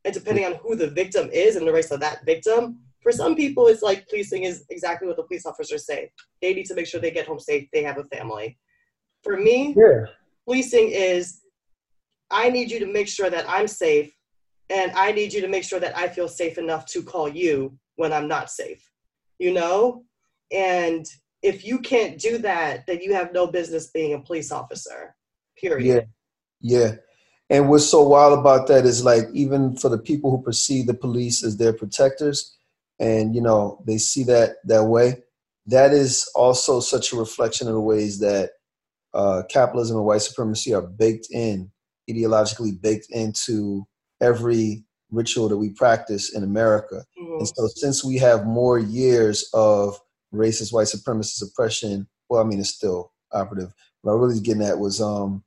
[0.06, 3.36] and depending on who the victim is and the race of that victim, for some
[3.36, 6.10] people, it's like policing is exactly what the police officers say.
[6.42, 8.58] They need to make sure they get home safe, they have a family.
[9.24, 10.06] For me, yeah
[10.46, 11.42] policing is
[12.32, 14.12] I need you to make sure that I'm safe,
[14.70, 17.78] and I need you to make sure that I feel safe enough to call you
[17.96, 18.92] when I'm not safe,
[19.40, 20.04] you know?
[20.52, 21.06] And
[21.42, 25.16] if you can't do that, then you have no business being a police officer.
[25.58, 26.08] Period.
[26.62, 26.80] Yeah.
[26.80, 26.96] Yeah.
[27.50, 30.94] And what's so wild about that is like even for the people who perceive the
[30.94, 32.58] police as their protectors,
[33.00, 35.24] and you know they see that that way,
[35.68, 38.52] that is also such a reflection of the ways that
[39.14, 41.72] uh, capitalism and white supremacy are baked in,
[42.10, 43.86] ideologically baked into
[44.22, 47.06] every ritual that we practice in America.
[47.20, 47.40] Mm-hmm.
[47.40, 50.00] And so, since we have more years of
[50.34, 53.74] racist white supremacist oppression, well, I mean, it's still operative.
[54.02, 55.44] What I really was getting at was, um,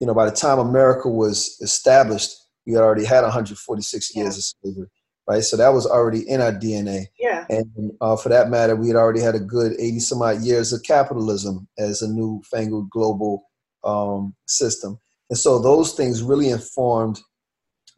[0.00, 2.34] you know, by the time America was established,
[2.66, 4.22] we had already had 146 yeah.
[4.22, 4.88] years of slavery,
[5.26, 5.42] right?
[5.42, 7.06] So that was already in our DNA.
[7.18, 7.46] Yeah.
[7.48, 10.72] And uh, for that matter, we had already had a good 80 some odd years
[10.72, 13.44] of capitalism as a new fangled global
[13.84, 14.98] um, system.
[15.30, 17.20] And so those things really informed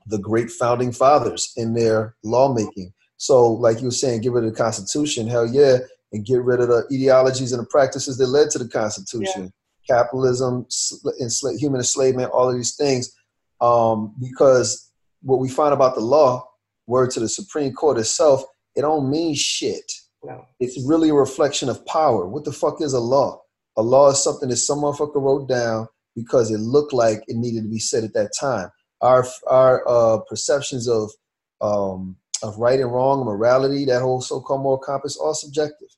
[0.07, 2.93] the great founding fathers in their lawmaking.
[3.17, 5.79] So, like you were saying, get rid of the Constitution, hell yeah,
[6.13, 9.53] and get rid of the ideologies and the practices that led to the Constitution.
[9.89, 9.99] Yeah.
[9.99, 10.67] Capitalism,
[11.59, 13.13] human enslavement, all of these things.
[13.61, 14.91] Um, because
[15.23, 16.47] what we find about the law,
[16.87, 18.43] word to the Supreme Court itself,
[18.75, 19.91] it don't mean shit.
[20.23, 20.45] No.
[20.61, 22.27] It's really a reflection of power.
[22.27, 23.41] What the fuck is a law?
[23.77, 27.63] A law is something that some motherfucker wrote down because it looked like it needed
[27.63, 28.71] to be said at that time
[29.01, 31.11] our our uh, perceptions of
[31.61, 35.89] um, of right and wrong, morality, that whole so-called moral compass, all subjective.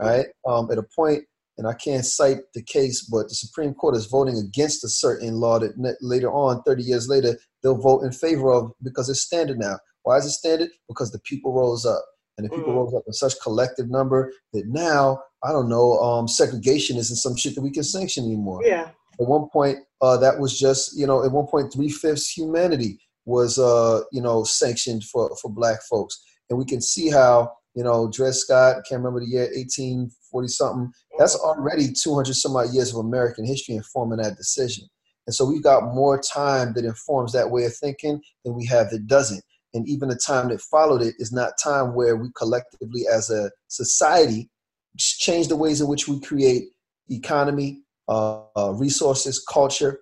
[0.00, 0.26] All right.
[0.46, 1.24] Um, at a point,
[1.58, 5.34] and I can't cite the case, but the Supreme Court is voting against a certain
[5.34, 9.58] law that later on, 30 years later, they'll vote in favor of because it's standard
[9.58, 9.78] now.
[10.02, 10.70] Why is it standard?
[10.88, 12.04] Because the people rose up.
[12.38, 12.76] And the people mm.
[12.76, 17.36] rose up in such collective number that now, I don't know, um, segregation isn't some
[17.36, 18.62] shit that we can sanction anymore.
[18.64, 18.88] Yeah.
[19.20, 22.98] At one point, uh, that was just, you know, at one point, three fifths humanity
[23.26, 26.22] was, uh, you know, sanctioned for, for black folks.
[26.48, 30.92] And we can see how, you know, Dred Scott, can't remember the year, 1840 something,
[31.18, 34.86] that's already 200 some odd years of American history informing that decision.
[35.26, 38.90] And so we've got more time that informs that way of thinking than we have
[38.90, 39.42] that doesn't.
[39.74, 43.50] And even the time that followed it is not time where we collectively as a
[43.68, 44.50] society
[44.98, 46.64] change the ways in which we create
[47.10, 50.00] economy, uh, uh, resources, culture,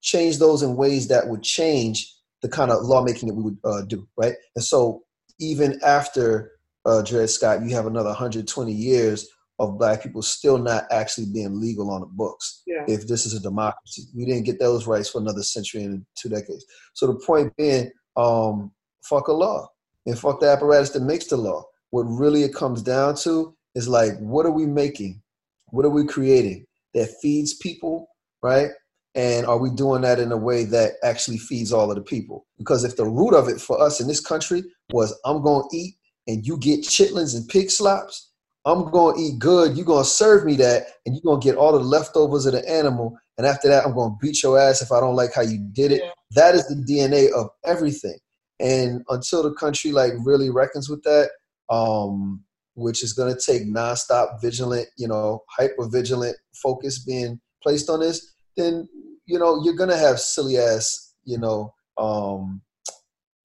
[0.00, 3.82] change those in ways that would change the kind of lawmaking that we would uh,
[3.82, 4.34] do, right?
[4.56, 5.02] And so
[5.38, 6.52] even after
[6.84, 11.60] uh, Dred Scott, you have another 120 years of black people still not actually being
[11.60, 12.62] legal on the books.
[12.66, 12.84] Yeah.
[12.88, 16.28] If this is a democracy, we didn't get those rights for another century and two
[16.28, 16.64] decades.
[16.94, 18.72] So the point being, um,
[19.02, 19.68] fuck a law
[20.06, 21.64] and fuck the apparatus that makes the law.
[21.90, 25.22] What really it comes down to is like, what are we making?
[25.66, 26.66] What are we creating?
[26.94, 28.08] that feeds people,
[28.42, 28.70] right?
[29.14, 32.46] And are we doing that in a way that actually feeds all of the people?
[32.58, 35.76] Because if the root of it for us in this country was I'm going to
[35.76, 35.94] eat
[36.26, 38.30] and you get chitlins and pig slops,
[38.64, 41.44] I'm going to eat good, you're going to serve me that, and you're going to
[41.44, 43.16] get all the leftovers of the animal.
[43.36, 45.58] And after that, I'm going to beat your ass if I don't like how you
[45.72, 46.02] did it.
[46.02, 46.10] Yeah.
[46.32, 48.18] That is the DNA of everything.
[48.60, 51.30] And until the country like really reckons with that,
[51.68, 52.44] um,
[52.74, 58.00] which is going to take nonstop vigilant, you know, hyper vigilant focus being placed on
[58.00, 58.88] this, then
[59.26, 62.62] you know you're going to have silly ass, you know, um,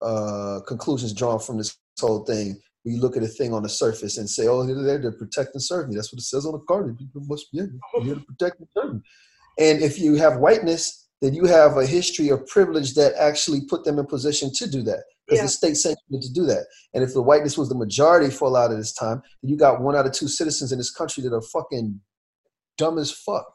[0.02, 2.60] uh, conclusions drawn from this whole thing.
[2.88, 5.54] You look at a thing on the surface and say, "Oh, they're there to protect
[5.54, 6.98] and serve me." That's what it says on the card.
[6.98, 9.02] People must be here to protect and serve me.
[9.60, 13.84] And if you have whiteness, then you have a history of privilege that actually put
[13.84, 15.44] them in position to do that because yeah.
[15.44, 16.68] the state sanctioned to do that.
[16.94, 19.58] And if the whiteness was the majority for a lot of this time, then you
[19.58, 22.00] got one out of two citizens in this country that are fucking
[22.78, 23.46] dumb as fuck,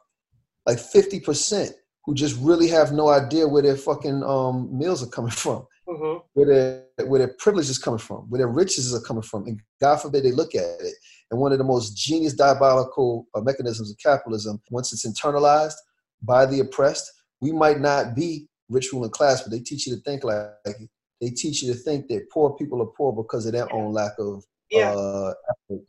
[0.65, 1.71] like fifty percent,
[2.05, 6.19] who just really have no idea where their fucking um, meals are coming from, mm-hmm.
[6.33, 9.59] where their where their privilege is coming from, where their riches are coming from, and
[9.81, 10.95] God forbid they look at it.
[11.31, 15.75] And one of the most genius diabolical uh, mechanisms of capitalism, once it's internalized
[16.21, 20.01] by the oppressed, we might not be rich ruling class, but they teach you to
[20.01, 20.77] think like, like
[21.21, 24.13] they teach you to think that poor people are poor because of their own lack
[24.19, 24.91] of yeah.
[24.91, 25.33] uh,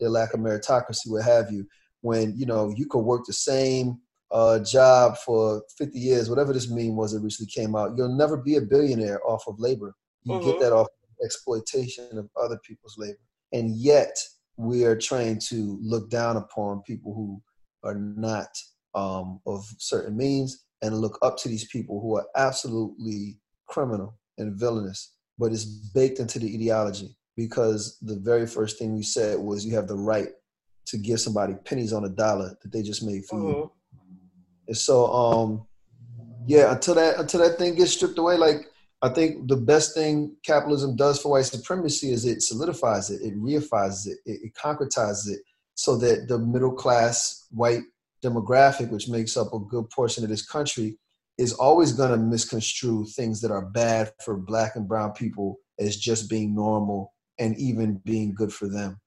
[0.01, 1.67] their lack of meritocracy, what have you.
[2.01, 3.99] When you know you could work the same
[4.31, 8.37] uh, job for 50 years, whatever this meme was that recently came out, you'll never
[8.37, 9.95] be a billionaire off of labor.
[10.25, 10.51] You mm-hmm.
[10.51, 10.89] get that off
[11.25, 13.19] exploitation of other people's labor,
[13.53, 14.17] and yet
[14.57, 17.43] we are trained to look down upon people who
[17.89, 18.49] are not
[18.95, 24.59] um, of certain means and look up to these people who are absolutely criminal and
[24.59, 29.65] villainous but it's baked into the ideology because the very first thing we said was
[29.65, 30.29] you have the right
[30.87, 33.49] to give somebody pennies on a dollar that they just made for mm-hmm.
[33.49, 33.73] you.
[34.67, 35.67] And so, um,
[36.47, 38.71] yeah, until that until that thing gets stripped away, like
[39.03, 43.37] I think the best thing capitalism does for white supremacy is it solidifies it, it
[43.39, 45.41] reifies it, it, it concretizes it,
[45.75, 47.83] so that the middle class white
[48.23, 50.99] demographic, which makes up a good portion of this country,
[51.39, 55.97] is always going to misconstrue things that are bad for black and brown people as
[55.97, 59.01] just being normal and even being good for them.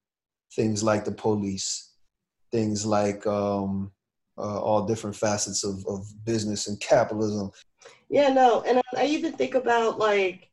[0.56, 1.94] Things like the police,
[2.52, 3.92] things like um,
[4.38, 7.52] uh, all different facets of, of business and capitalism.
[8.10, 10.50] Yeah, no, and I even think about like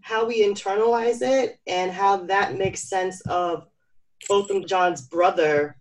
[0.00, 3.66] how we internalize it and how that makes sense of
[4.28, 5.76] Botham Jean's brother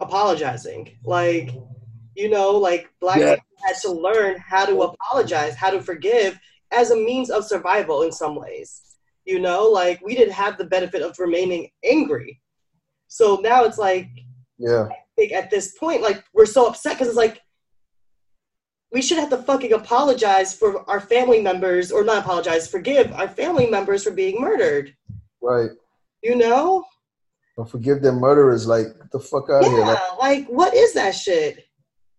[0.00, 0.96] apologizing.
[1.04, 1.50] Like,
[2.16, 3.36] you know, like black yeah.
[3.36, 6.38] people had to learn how to apologize, how to forgive
[6.72, 8.82] as a means of survival in some ways.
[9.24, 12.40] You know, like we didn't have the benefit of remaining angry.
[13.08, 14.08] So now it's like,
[14.58, 14.88] yeah,
[15.20, 17.40] think at this point, like we're so upset because it's like
[18.92, 23.28] we should have to fucking apologize for our family members, or not apologize, forgive our
[23.28, 24.94] family members for being murdered.
[25.40, 25.70] Right.
[26.22, 26.84] You know?
[27.56, 28.66] Or forgive their murderers.
[28.66, 29.84] Like, the fuck out yeah, of here.
[29.84, 31.66] Like, like, what is that shit?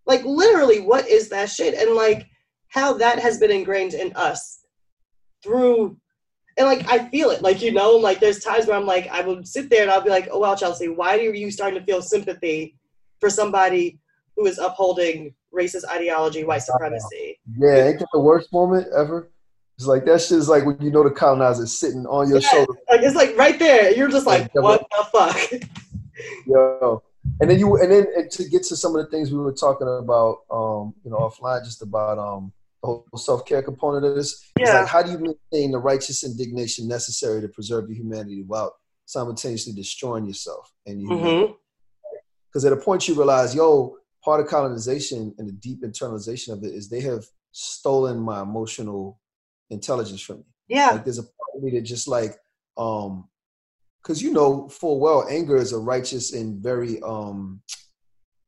[0.06, 1.74] Like, literally, what is that shit?
[1.74, 2.28] And, like,
[2.70, 4.62] how that has been ingrained in us
[5.44, 5.98] through.
[6.58, 9.22] And like I feel it, like you know, like there's times where I'm like, I
[9.22, 11.86] will sit there and I'll be like, oh well, Chelsea, why are you starting to
[11.86, 12.76] feel sympathy
[13.22, 14.00] for somebody
[14.36, 17.40] who is upholding racist ideology, white supremacy.
[17.58, 19.32] Yeah, ain't that the worst moment ever?
[19.78, 22.40] It's like that shit is like when you know the colonizer is sitting on your
[22.40, 22.74] yeah, shoulder.
[22.90, 23.96] Like it's like right there.
[23.96, 25.62] You're just like, what the fuck?
[26.46, 27.02] Yo.
[27.40, 29.54] And then you and then and to get to some of the things we were
[29.54, 32.52] talking about, um, you know, offline, just about um
[32.84, 34.52] the whole self care component of this.
[34.60, 34.82] Yeah.
[34.82, 38.74] Like how do you maintain the righteous indignation necessary to preserve your humanity without
[39.06, 41.52] simultaneously destroying yourself and you mm-hmm.
[42.52, 46.64] Because at a point you realize, yo, part of colonization and the deep internalization of
[46.64, 49.20] it is they have stolen my emotional
[49.70, 50.44] intelligence from me.
[50.68, 50.92] Yeah.
[50.92, 52.36] Like there's a part of me that just like,
[52.78, 53.28] um,
[54.02, 57.62] because you know full well anger is a righteous and very um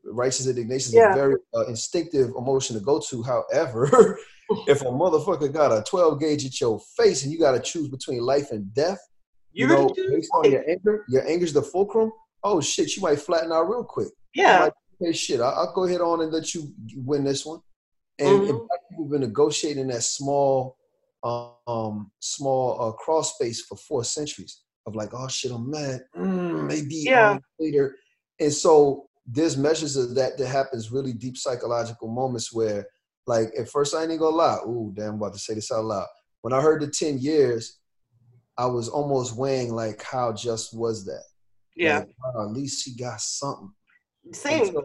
[0.03, 1.11] righteous indignation is yeah.
[1.11, 3.23] a very uh, instinctive emotion to go to.
[3.23, 4.17] However,
[4.67, 7.87] if a motherfucker got a 12 gauge at your face and you got to choose
[7.87, 8.99] between life and death,
[9.51, 12.11] you, you know, based on your anger, your anger's the fulcrum.
[12.43, 14.09] Oh shit, you might flatten out real quick.
[14.33, 14.69] Yeah
[15.03, 17.59] hey, shit, I'll, I'll, go ahead on and let you win this one.
[18.19, 18.49] And, mm-hmm.
[18.49, 20.77] and people have been negotiating that small,
[21.23, 26.01] um, small uh, cross space for four centuries of like, oh shit, I'm mad.
[26.15, 27.37] Mm, maybe yeah.
[27.59, 27.95] later.
[28.39, 32.85] And so there's measures of that that happens really deep psychological moments where,
[33.25, 34.57] like, at first I ain't gonna lie.
[34.67, 36.07] Ooh, damn, I'm about to say this out loud.
[36.41, 37.79] When I heard the ten years,
[38.57, 41.23] I was almost weighing like, how just was that?
[41.75, 41.99] Yeah.
[41.99, 43.71] Like, at least she got something.
[44.31, 44.75] Same.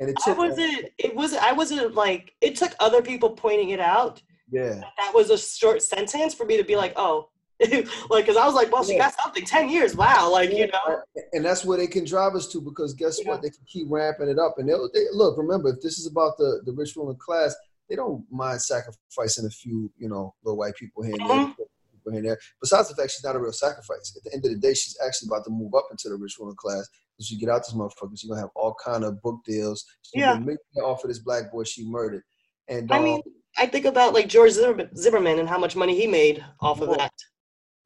[0.00, 0.36] And it took.
[0.36, 0.86] I wasn't.
[0.98, 1.34] It was.
[1.34, 2.32] I wasn't like.
[2.40, 4.22] It took other people pointing it out.
[4.50, 4.80] Yeah.
[4.98, 7.28] That was a short sentence for me to be like, oh,
[7.60, 9.44] like, because I was like, well, she got something.
[9.44, 9.94] Ten years.
[9.94, 10.32] Wow.
[10.32, 11.02] Like, you know.
[11.32, 13.30] And that's where they can drive us to because guess yeah.
[13.30, 13.42] what?
[13.42, 14.54] They can keep ramping it up.
[14.56, 15.36] And they, they look.
[15.36, 17.54] Remember, if this is about the the rich ruling class,
[17.90, 21.62] they don't mind sacrificing a few, you know, little white people here and mm-hmm.
[22.10, 22.38] People here and there.
[22.60, 24.14] Besides the fact she's not a real sacrifice.
[24.16, 26.36] At the end of the day, she's actually about to move up into the rich
[26.38, 26.88] woman class.
[27.20, 29.84] So you get out this motherfucker, you're gonna have all kind of book deals.
[30.02, 30.38] She's yeah.
[30.38, 32.22] make off of this black boy she murdered.
[32.68, 33.20] And um, I mean,
[33.58, 37.12] I think about like George Zimmerman and how much money he made off of that.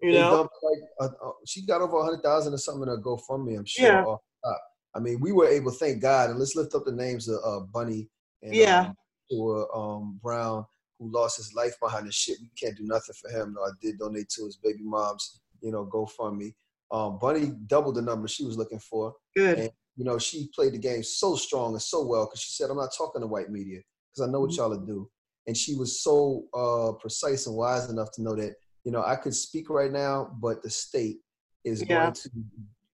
[0.01, 3.17] You know, like, uh, uh, she got over a hundred thousand or something to go
[3.27, 3.55] from me.
[3.55, 3.87] I'm sure.
[3.87, 4.17] Yeah.
[4.97, 7.61] I mean, we were able, thank God, and let's lift up the names of uh,
[7.73, 8.09] Bunny
[8.43, 8.93] and yeah.
[9.33, 10.65] um, um, Brown
[10.99, 12.39] who lost his life behind this shit.
[12.41, 13.55] We can't do nothing for him.
[13.55, 16.55] No, I did donate to his baby mom's, you know, GoFundMe.
[16.91, 19.15] Um, Bunny doubled the number she was looking for.
[19.37, 19.59] Good.
[19.59, 22.71] And, you know, she played the game so strong and so well because she said,
[22.71, 23.81] I'm not talking to white media
[24.11, 24.73] because I know what mm-hmm.
[24.73, 25.11] y'all do.
[25.47, 28.55] And she was so uh, precise and wise enough to know that,
[28.85, 31.19] you know, I could speak right now, but the state
[31.65, 32.05] is yeah.
[32.05, 32.31] going to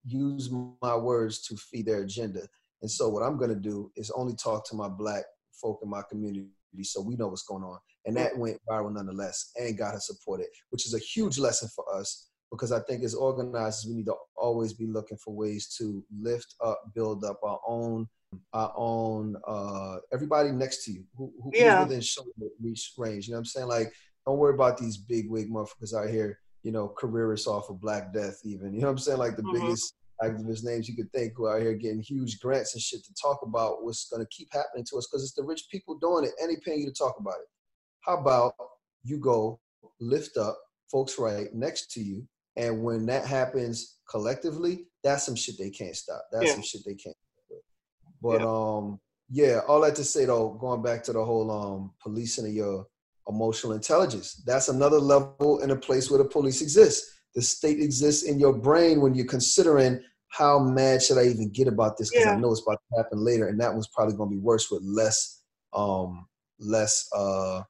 [0.06, 0.50] use
[0.82, 2.40] my words to feed their agenda.
[2.82, 5.90] And so what I'm going to do is only talk to my black folk in
[5.90, 6.48] my community
[6.82, 7.78] so we know what's going on.
[8.06, 11.84] And that went viral nonetheless and got her supported, which is a huge lesson for
[11.94, 16.05] us because I think as organizers, we need to always be looking for ways to
[16.20, 18.09] lift up, build up our own,
[18.53, 21.82] our own, uh, everybody next to you who, who yeah.
[21.82, 22.30] within shoulder
[22.61, 23.28] reach range.
[23.28, 23.68] You know what I'm saying?
[23.68, 23.92] Like,
[24.26, 28.12] don't worry about these big wig motherfuckers out here, you know, careerists off of Black
[28.12, 28.74] Death, even.
[28.74, 29.18] You know what I'm saying?
[29.18, 29.66] Like the mm-hmm.
[29.66, 33.05] biggest activist names you could think who are out here getting huge grants and shit
[33.05, 35.96] to talk about what's going to keep happening to us because it's the rich people
[35.98, 37.48] doing it and they paying you to talk about it.
[38.01, 38.55] How about
[39.03, 39.61] you go
[40.01, 40.59] lift up
[40.90, 42.26] folks right next to you,
[42.57, 46.24] and when that happens collectively, that's some shit they can't stop.
[46.32, 46.53] That's yeah.
[46.55, 47.16] some shit they can't.
[48.22, 48.46] But yeah.
[48.46, 52.53] um, yeah, all that to say though, going back to the whole um policing of
[52.53, 52.86] your
[53.28, 57.18] emotional intelligence, that's another level in a place where the police exists.
[57.34, 61.68] The state exists in your brain when you're considering how mad should I even get
[61.68, 62.32] about this because Yeah.
[62.32, 64.70] I know it's about to happen later, and that one's probably going to be worse
[64.70, 65.42] with less
[65.72, 66.26] um
[66.59, 67.62] less uh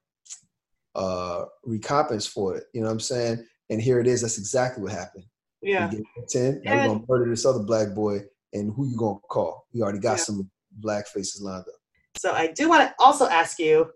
[0.94, 2.64] uh recompense for it.
[2.72, 3.44] You know what I'm saying?
[3.70, 4.22] And here it is.
[4.22, 5.24] That's exactly what happened.
[5.62, 5.90] Yeah.
[5.90, 6.62] You get ten.
[6.64, 8.20] Now we're gonna murder this other black boy,
[8.52, 9.66] and who you gonna call?
[9.72, 10.24] We already got Yeah.
[10.24, 11.74] some black faces lined up.
[12.16, 13.90] So I do want to also ask you,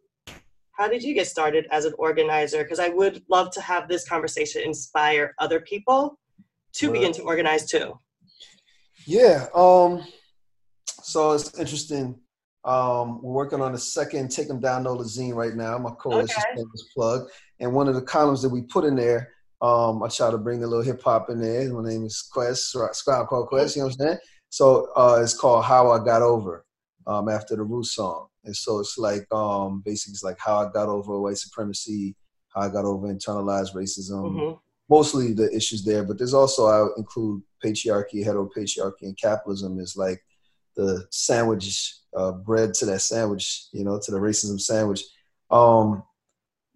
[0.72, 2.62] how did you get started as an organizer?
[2.62, 6.18] Because I would love to have this conversation inspire other people
[6.74, 7.98] to begin to organize too.
[9.06, 9.46] Yeah.
[9.54, 10.04] Um.
[11.02, 12.20] So it's interesting.
[12.64, 15.76] Um, we're working on the second Take 'em Down Nola zine right now.
[15.78, 16.60] My coalition Okay.
[16.60, 17.28] shameless plug,
[17.60, 20.64] and one of the columns that we put in there, um, I try to bring
[20.64, 21.70] a little hip hop in there.
[21.72, 23.76] My name is Quess, Scribe called Quess.
[23.76, 24.18] You know what I'm saying?
[24.48, 26.64] So uh, it's called How I Got Over,
[27.06, 30.70] um, after the Root song, and so it's like um, basically it's like how I
[30.72, 32.16] got over white supremacy,
[32.48, 34.58] how I got over internalized racism, Mhm.
[34.88, 40.22] mostly the issues there, but there's also I include patriarchy, heteropatriarchy, and capitalism is like
[40.76, 45.02] the sandwich, uh, bread to that sandwich, you know, to the racism sandwich,
[45.50, 46.02] um,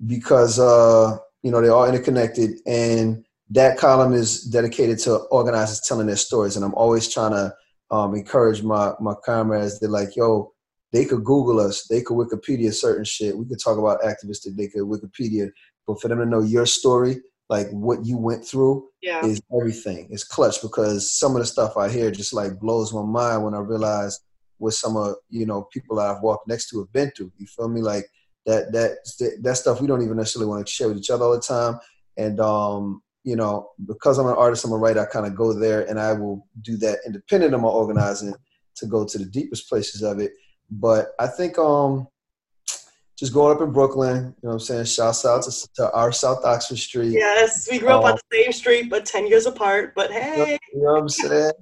[0.06, 6.06] because uh, you know they're all interconnected, and that column is dedicated to organizers telling
[6.06, 7.54] their stories, and I'm always trying to
[7.90, 9.80] um, encourage my my comrades.
[9.80, 10.52] They're like, yo.
[10.90, 11.86] They could Google us.
[11.86, 13.36] They could Wikipedia certain shit.
[13.36, 14.46] We could talk about activists.
[14.56, 15.50] They could Wikipedia,
[15.86, 17.18] but for them to know your story,
[17.48, 19.24] like what you went through Yeah.
[19.24, 20.08] is everything.
[20.10, 23.54] It's clutch because some of the stuff I hear just like blows my mind when
[23.54, 24.18] I realize
[24.58, 27.32] what some of you know people I've walked next to have been through.
[27.38, 27.80] You feel me?
[27.80, 28.06] Like
[28.46, 28.98] that that
[29.42, 31.78] that stuff we don't even necessarily want to share with each other all the time.
[32.16, 35.00] And um, you know, because I'm an artist, I'm a writer.
[35.00, 38.34] I kind of go there, and I will do that independent of my organizing
[38.76, 40.32] to go to the deepest places of it.
[40.70, 42.08] But I think um,
[43.18, 44.84] just growing up in Brooklyn, you know what I'm saying?
[44.84, 47.10] Shouts out to, to our South Oxford Street.
[47.12, 48.18] Yes, we grew up on Oh.
[48.30, 49.92] the same street, but 10 years apart.
[49.96, 51.52] But hey, You know what I'm saying?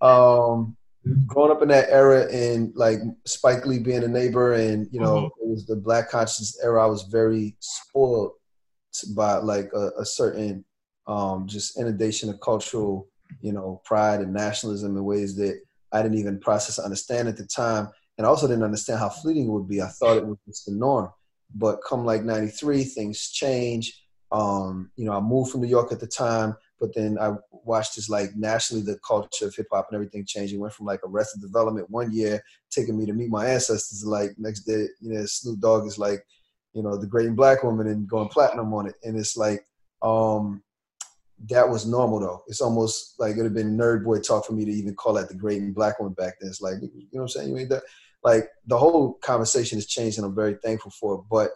[0.00, 0.76] Um,
[1.28, 5.14] growing up in that era and like Spike Lee being a neighbor and, you know,
[5.14, 5.26] Mhm.
[5.42, 6.82] it was the black consciousness era.
[6.82, 8.32] I was very spoiled
[9.14, 10.64] by like a, a certain
[11.06, 13.06] um, just inundation of cultural,
[13.40, 15.60] you know, pride and nationalism in ways that
[15.92, 17.90] I didn't even process or understand at the time.
[18.18, 19.82] And I also didn't understand how fleeting it would be.
[19.82, 21.10] I thought it was just the norm.
[21.54, 24.02] But come like 93, things change.
[24.32, 27.96] Um, you know, I moved from New York at the time, but then I watched
[27.96, 30.58] this like nationally the culture of hip hop and everything changing.
[30.58, 34.04] Went from like Arrested Development one year, taking me to meet my ancestors.
[34.04, 36.24] Like next day, you know, Snoop Dogg is like,
[36.72, 38.94] you know, the great and black woman and going platinum on it.
[39.04, 39.64] And it's like,
[40.02, 40.62] um,
[41.50, 42.42] that was normal though.
[42.48, 45.14] It's almost like it would have been nerd boy talk for me to even call
[45.14, 46.48] that the great and black woman back then.
[46.50, 47.48] It's like, you know what I'm saying?
[47.50, 47.82] You ain't that
[48.26, 51.20] like the whole conversation has changed and I'm very thankful for it.
[51.30, 51.50] But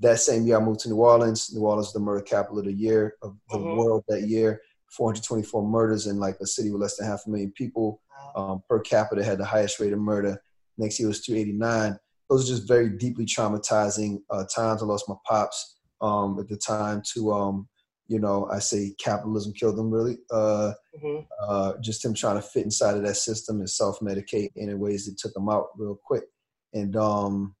[0.00, 1.54] that same year I moved to New Orleans.
[1.54, 3.76] New Orleans was the murder capital of the year of the Mhm.
[3.76, 4.60] world that year.
[4.90, 8.00] 424 murders in like a city with less than half a million people.
[8.34, 10.42] Um, per capita had the highest rate of murder.
[10.76, 11.98] Next year was 289.
[12.28, 14.82] Those are just very deeply traumatizing uh, times.
[14.82, 17.68] I lost my pops um, at the time to, um,
[18.08, 20.18] you know, I say capitalism killed them really.
[20.30, 21.26] Uh, Mhm.
[21.46, 25.16] uh, just him trying to fit inside of that system and self-medicate in ways that
[25.18, 26.24] took him out real quick.
[26.72, 27.54] And um,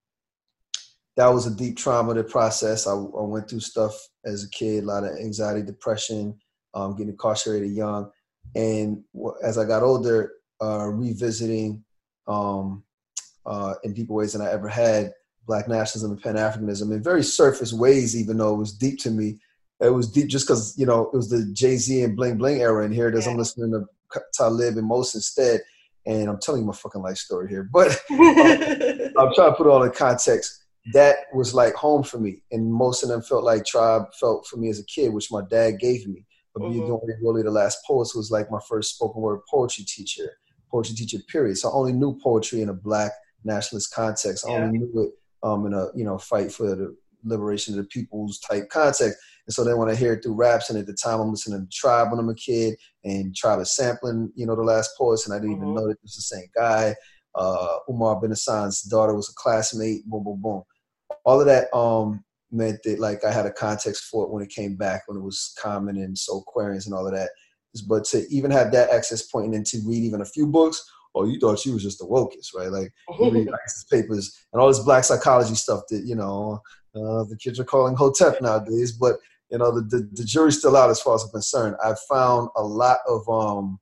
[1.16, 2.86] that was a deep trauma to process.
[2.86, 3.94] I, I went through stuff
[4.24, 6.36] as a kid, a lot of anxiety, depression,
[6.74, 8.10] um, getting incarcerated young.
[8.54, 9.04] And
[9.42, 11.84] as I got older, uh, revisiting
[12.26, 12.82] um,
[13.46, 15.12] uh, in deeper ways than I ever had
[15.46, 19.10] Black nationalism and Pan Africanism in very surface ways, even though it was deep to
[19.10, 19.38] me.
[19.80, 22.60] It was deep just because, you know, it was the Jay Z and Bling Bling
[22.60, 22.84] era.
[22.84, 25.60] in here it is, I'm listening to Talib and Mos instead.
[26.06, 27.68] And I'm telling you my fucking life story here.
[27.72, 30.64] But I'm trying to put it all in context.
[30.94, 34.56] That was like home for me, and most of them felt like Tribe felt for
[34.56, 36.24] me as a kid, which my dad gave me.
[36.54, 36.70] But Mhm.
[36.72, 40.30] being really the last poets was like my first spoken word poetry teacher,
[40.70, 41.18] poetry teacher.
[41.30, 41.58] Period.
[41.58, 43.12] So I only knew poetry in a black
[43.44, 44.46] nationalist context.
[44.46, 44.64] I Yeah.
[44.64, 45.12] only knew it
[45.42, 49.18] um, in a you know fight for the liberation of the people's type context.
[49.48, 51.58] And so then when I hear it through raps, and at the time I'm listening
[51.66, 55.26] to Tribe when I'm a kid, and Tribe is sampling, you know, the last poets,
[55.26, 55.74] and I didn't even Mhm.
[55.74, 56.94] know that it was the same guy.
[57.34, 60.04] Uh, Umar bin Hassan's daughter was a classmate.
[60.06, 60.62] Boom, boom, boom.
[61.24, 64.50] All of that um, meant that like I had a context for it when it
[64.50, 67.30] came back, when it was common and Soulquarians and all of that.
[67.86, 70.84] But to even have that access point and to read even a few books,
[71.14, 72.70] oh, you thought you was just the wokest, right?
[72.70, 73.48] Like you read
[73.90, 76.60] papers and all this black psychology stuff that you know
[76.94, 78.92] uh, the kids are calling hotep nowadays.
[78.92, 79.16] But
[79.50, 81.76] you know the, the the jury's still out as far as I'm concerned.
[81.84, 83.78] I've found a lot of um,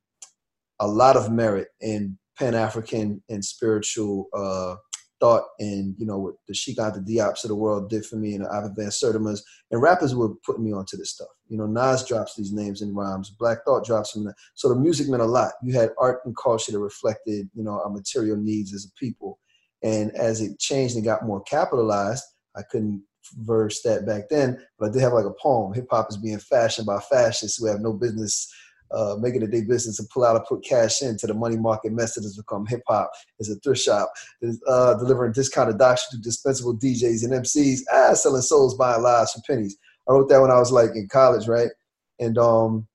[0.81, 4.77] a lot of merit in Pan African and spiritual uh,
[5.19, 8.35] Thought and you know what the Cheikh Anta Diops of the world did for me
[8.35, 11.29] and the Ivan Van Sertima's and rappers were putting me onto this stuff.
[11.49, 14.31] You know, Nas drops these names in rhymes, Black Thought drops them.
[14.55, 15.53] So the music meant a lot.
[15.63, 19.39] You had art and culture that reflected, you know, our material needs as a people.
[19.83, 23.03] And as it changed and got more capitalized, I couldn't
[23.39, 25.73] verse that back then, but did have like a poem.
[25.75, 28.53] Hip hop is being fashioned by fascists who have no business
[28.93, 31.93] uh, making it their business to pull out and put cash into the money market
[31.93, 33.11] method has become hip hop.
[33.39, 34.11] Is a thrift shop
[34.41, 37.81] is uh, delivering discounted doctrine to dispensable DJs and MCs.
[37.93, 39.77] Ah, selling souls, buying lives for pennies.
[40.09, 41.71] I wrote that when I was like in college, right?
[42.21, 42.87] And um,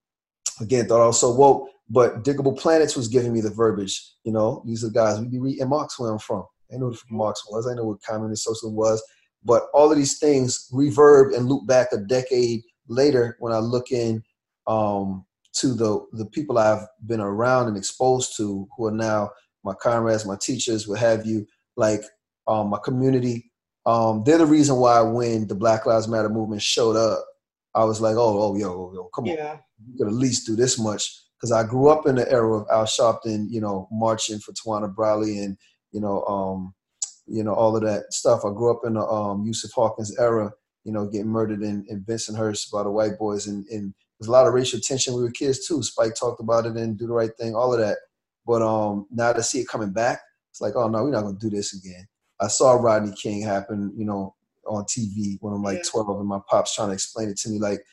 [0.62, 1.70] again, thought I was so woke.
[1.90, 4.02] But Diggable Planets was giving me the verbiage.
[4.24, 6.46] You know, these are guys we be reading Marx where I'm from.
[6.74, 7.68] I know what Marx was.
[7.68, 9.04] I know what communist socialism was.
[9.44, 13.92] But all of these things reverb and loop back a decade later when I look
[13.92, 14.24] in
[14.68, 19.32] um, to the the people I've been around and exposed to, who are now
[19.64, 22.02] my comrades, my teachers, what have you, like
[22.48, 23.52] um, my community.
[23.86, 27.24] Um, they're the reason why when the Black Lives Matter movement showed up,
[27.74, 30.78] I was like, oh, oh, yo, yo, come on, you could at least do this
[30.80, 31.12] much.
[31.40, 34.94] Because I grew up in the era of Al Sharpton, you know, marching for Tawana
[34.94, 35.58] Brawley and
[35.92, 36.74] you know, um,
[37.28, 38.42] you know, all of that stuff.
[38.46, 40.52] I grew up in the um, Yusuf Hawkins era,
[40.84, 44.32] you know, getting murdered in, in Bensonhurst by the white boys and, and there's a
[44.32, 45.16] lot of racial tension.
[45.16, 45.82] We were kids too.
[45.82, 47.98] Spike talked about it and do the right thing, all of that.
[48.46, 51.40] But um, now to see it coming back, it's like, oh no, we're not gonna
[51.40, 52.08] do this again.
[52.40, 54.36] I saw Rodney King happen, you know,
[54.68, 55.90] on TV when I'm like yeah.
[55.92, 57.58] 12, and my pops trying to explain it to me.
[57.58, 57.84] Like,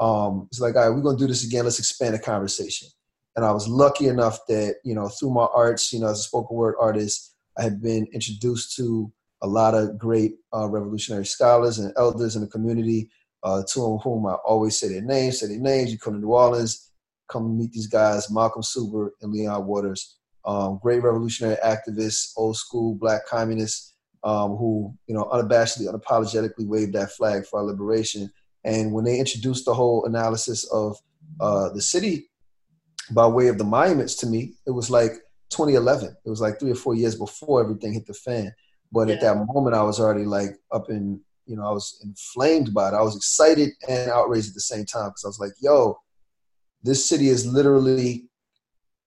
[0.00, 1.62] um, it's like, all right, we're gonna do this again.
[1.62, 2.88] Let's expand the conversation.
[3.36, 6.22] And I was lucky enough that you know, through my arts, you know, as a
[6.22, 11.78] spoken word artist, I had been introduced to a lot of great uh, revolutionary scholars
[11.78, 13.10] and elders in the community
[13.42, 15.92] uh, to whom I always say their names, say their names.
[15.92, 16.90] You come to New Orleans,
[17.30, 22.94] come meet these guys, Malcolm Suber and Leon Waters, um, great revolutionary activists, old school
[22.94, 23.94] black communists,
[24.24, 28.30] um, who you know unabashedly, unapologetically waved that flag for our liberation.
[28.64, 30.96] And when they introduced the whole analysis of
[31.40, 32.28] uh, the city
[33.12, 35.12] by way of the monuments to me, it was like
[35.56, 36.16] 2011.
[36.24, 38.52] It was like three or four years before everything hit the fan.
[38.92, 39.14] But yeah.
[39.14, 42.88] at that moment, I was already like up in you know, I was inflamed by
[42.88, 42.94] it.
[42.94, 45.98] I was excited and outraged at the same time because I was like, yo,
[46.82, 48.28] this city is literally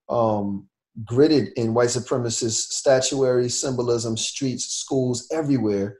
[0.08, 0.66] um,
[1.04, 5.98] gridded in white supremacist statuary, symbolism, streets, schools, everywhere.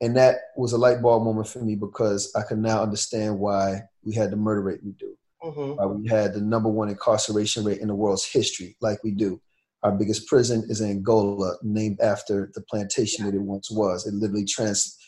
[0.00, 3.82] And that was a light bulb moment for me because I can now understand why
[4.04, 5.16] we had the murder rate we do.
[5.42, 5.76] Mm-hmm.
[5.76, 9.40] Why we had the number one incarceration rate in the world's history, like we do.
[9.82, 14.06] Our biggest prison is Angola, named after the plantation that it once was.
[14.06, 14.98] It literally trans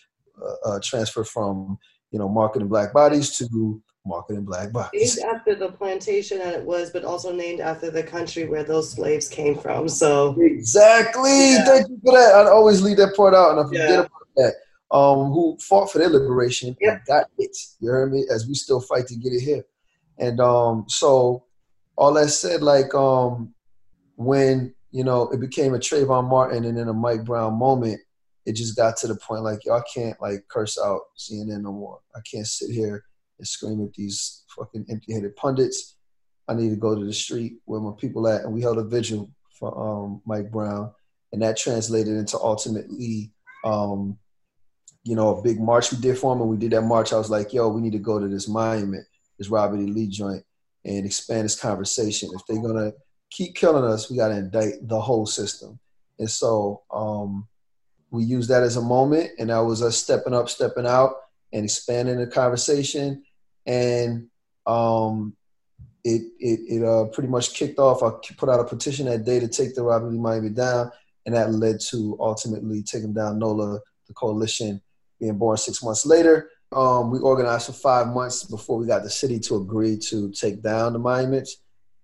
[0.40, 1.78] uh, uh, transfer from
[2.12, 5.16] you know marketing black bodies to marketing black bodies.
[5.16, 8.92] Named after the plantation that it was, but also named after the country where those
[8.92, 9.88] slaves came from.
[9.88, 11.52] So exactly.
[11.52, 11.64] Yeah.
[11.64, 12.34] Thank you for that.
[12.34, 13.98] I always leave that part out, and I forget yeah.
[14.00, 14.54] about that.
[14.92, 16.94] Um, who fought for their liberation yep.
[16.94, 17.56] and got it.
[17.78, 18.24] You heard me?
[18.28, 19.62] As we still fight to get it here.
[20.18, 21.44] And um, so
[21.96, 23.54] all that said, like um,
[24.20, 28.00] when you know it became a Trayvon Martin and then a Mike Brown moment,
[28.44, 32.00] it just got to the point like y'all can't like curse out CNN no more.
[32.14, 33.02] I can't sit here
[33.38, 35.96] and scream at these fucking empty-headed pundits.
[36.46, 38.84] I need to go to the street where my people at, and we held a
[38.84, 40.92] vigil for um, Mike Brown,
[41.32, 43.32] and that translated into ultimately,
[43.64, 44.18] um,
[45.04, 46.42] you know, a big march we did for him.
[46.42, 47.14] And we did that march.
[47.14, 49.06] I was like, yo, we need to go to this monument,
[49.38, 49.86] this Robert E.
[49.86, 50.44] Lee joint,
[50.84, 52.30] and expand this conversation.
[52.34, 52.92] If they're gonna
[53.31, 55.78] keep killing us, we got to indict the whole system.
[56.18, 57.49] And so, um,
[58.11, 61.14] we used that as a moment, and that was us stepping up, stepping out,
[61.53, 63.22] and expanding the conversation.
[63.66, 64.28] And
[64.66, 65.37] um,
[66.05, 68.03] it it, it uh, pretty much kicked off.
[68.03, 70.91] I put out a petition that day to take the Robert Lee Monument down,
[71.24, 74.81] and that led to ultimately Take 'em Down NOLA, the coalition,
[75.18, 76.51] being born six months later.
[76.72, 80.62] Um, we organized for five months before we got the city to agree to take
[80.62, 81.57] down the monuments.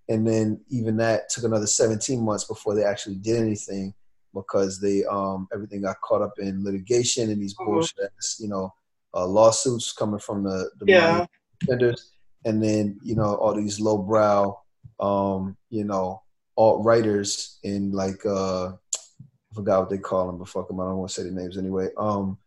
[0.09, 3.93] And then even that took another 17 months before they actually did anything
[4.33, 7.71] because they um, everything got caught up in litigation and these mm-hmm.
[7.71, 8.73] bullshit, you know,
[9.13, 11.25] uh, lawsuits coming from the, the yeah.
[11.59, 12.11] defenders,
[12.45, 14.57] and then you know all these lowbrow,
[14.99, 16.21] um, you know,
[16.55, 20.85] alt writers in like uh, I forgot what they call them, but fuck them, I
[20.85, 21.89] don't want to say their names anyway.
[21.97, 22.37] Um,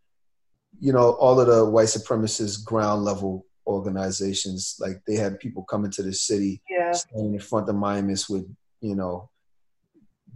[0.78, 5.90] you know, all of the white supremacist ground level organizations, like they had people coming
[5.92, 6.79] to the city, yeah.
[6.94, 8.46] Standing in front of monuments with,
[8.80, 9.28] you know,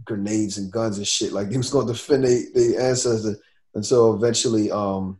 [0.03, 1.31] grenades and guns and shit.
[1.31, 3.37] Like they was going to defend their ancestors.
[3.73, 5.19] And so eventually, um,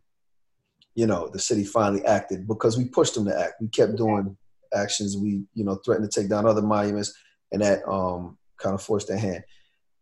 [0.94, 3.54] you know, the city finally acted because we pushed them to act.
[3.60, 4.36] We kept doing
[4.74, 5.16] actions.
[5.16, 7.12] We, you know, threatened to take down other monuments,
[7.52, 9.44] and that um, kind of forced their hand.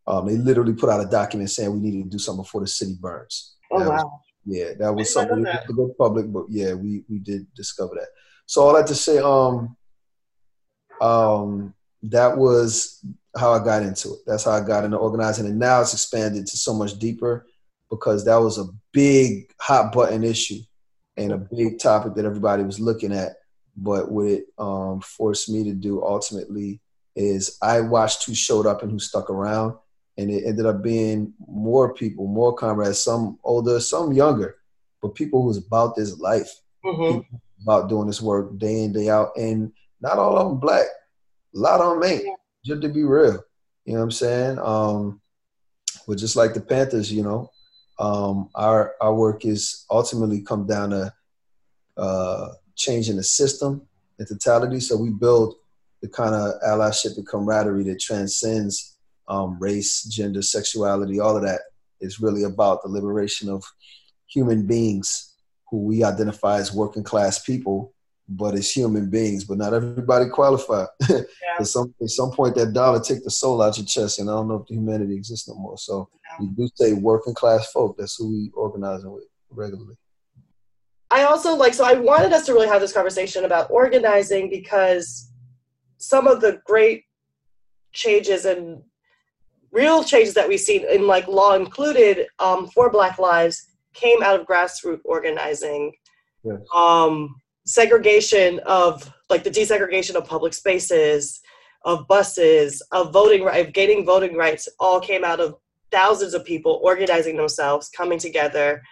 [0.07, 2.67] Um, they literally put out a document saying we needed to do something before the
[2.69, 3.57] city burns.
[3.73, 4.21] Oh That was- wow.
[4.45, 5.67] yeah, that was I something that.
[5.67, 8.09] to go public, but yeah, we we did discover that.
[8.47, 9.77] So all that to say, um,
[11.05, 11.75] um,
[12.05, 13.05] that was
[13.37, 14.21] how I got into it.
[14.27, 17.47] That's how I got into organizing, and now it's expanded to so much deeper
[17.91, 20.61] because that was a big hot button issue
[21.17, 23.33] and a big topic that everybody was looking at.
[23.77, 26.81] But what it um, forced me to do ultimately
[27.17, 29.75] is I watched who showed up and who stuck around,
[30.17, 34.57] and it ended up being more people, more comrades, some older, some younger,
[35.03, 36.51] but people who's about this life,
[36.83, 37.19] hmm
[37.63, 39.73] about doing this work day in day out, and
[40.05, 40.87] not all of them black,
[41.55, 42.39] a lot of them ain't.
[42.65, 43.43] Just to be real,
[43.85, 44.59] you know what I'm saying?
[44.59, 45.21] Um,
[46.07, 47.51] but just like the Panthers, you know,
[47.99, 51.13] um, our our work is ultimately come down to
[51.97, 53.83] uh, changing the system
[54.19, 54.81] in totality.
[54.81, 55.55] So we build
[56.03, 58.99] the kind of allyship and camaraderie that transcends
[59.29, 61.61] um, race, gender, sexuality, all of that
[62.01, 63.65] is really about the liberation of
[64.27, 65.35] human beings
[65.71, 67.94] who we identify as working class people,
[68.29, 69.45] but as human beings.
[69.45, 70.87] But not everybody qualify.
[71.59, 74.33] at some at some point, that dollar take the soul out your chest, and I
[74.35, 75.79] don't know if the humanity exists no more.
[75.79, 76.09] So
[76.41, 77.97] we do say working class folk.
[77.99, 79.97] That's who we organizing with regularly.
[81.11, 85.31] I also like so I wanted us to really have this conversation about organizing because
[85.99, 87.05] some of the great
[87.93, 88.83] changes and
[89.71, 94.39] real changes that we've seen in like law included um, for Black Lives came out
[94.39, 95.93] of grassroots organizing.
[96.43, 96.59] Yes.
[96.75, 101.41] Um, segregation of like the desegregation of public spaces,
[101.85, 105.57] of buses, of voting right, of gaining voting rights, all came out of
[105.91, 108.83] thousands of people organizing themselves, coming together,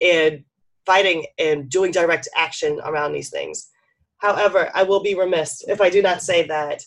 [0.00, 0.44] and
[0.86, 3.70] fighting and doing direct action around these things.
[4.18, 6.82] However, I will be remiss if I do not say that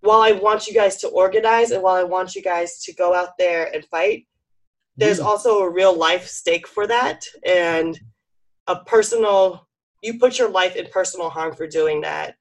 [0.00, 3.14] while I want you guys to organize and while I want you guys to go
[3.14, 4.26] out there and fight,
[4.96, 5.24] there's Mm.
[5.24, 7.98] also a real life stake for that and
[8.66, 9.66] a personal
[10.04, 12.34] you put your life in personal harm for doing that.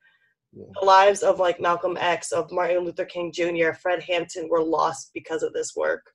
[0.52, 0.66] Yeah.
[0.80, 5.12] The lives of like Malcolm X, of Martin Luther King Jr., Fred Hampton were lost
[5.14, 6.06] because of this work.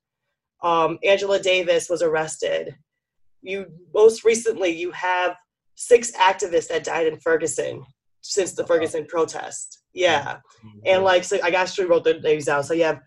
[0.63, 2.77] Um, Angela Davis was arrested.
[3.41, 5.37] You most recently you have
[5.75, 7.83] six activists that died in Ferguson
[8.21, 8.69] since the Wow.
[8.69, 9.79] Ferguson protest.
[9.95, 10.39] Yeah,
[10.85, 12.63] and like so I actually wrote the names down.
[12.63, 13.01] So you have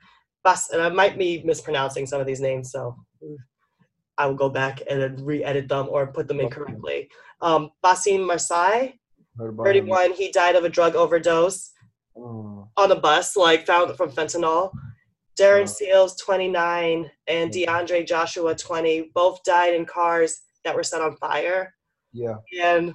[0.44, 2.96] Bas, and I might be mispronouncing some of these names, so
[4.18, 7.10] I will go back and re-edit them or put them in correctly.
[7.42, 8.94] Um, Basim Marsai,
[9.38, 9.88] Heard about him?
[9.88, 11.72] 31, he died of a drug overdose
[12.18, 14.72] Oh, on a bus, like found from fentanyl.
[15.40, 15.66] Darren Wow.
[15.66, 17.52] Seals, 29, and.
[17.52, 21.74] DeAndre Joshua, 20, both died in cars that were set on fire.
[22.12, 22.36] yeah.
[22.62, 22.94] And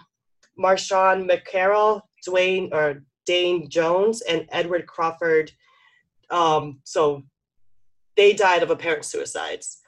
[0.58, 5.50] Marshawn McCarrel, Dwayne or Dane Jones, and Edward Crawford.
[6.30, 7.22] Um, so
[8.16, 9.78] they died of apparent suicides.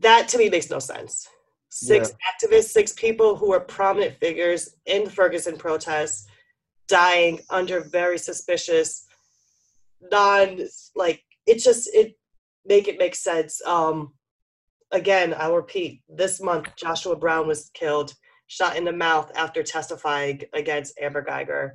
[0.00, 1.28] That to me makes no sense.
[1.68, 6.28] Six activists, six people who were prominent figures in the Ferguson protests,
[6.88, 9.06] dying under very suspicious,
[10.12, 10.60] non
[10.94, 12.16] like it just it
[12.64, 13.60] make it make sense.
[13.66, 14.14] Um,
[14.92, 16.02] again, I'll repeat.
[16.08, 18.14] This month, Joshua Brown was killed,
[18.46, 21.72] shot in the mouth after testifying against Amber Guyger.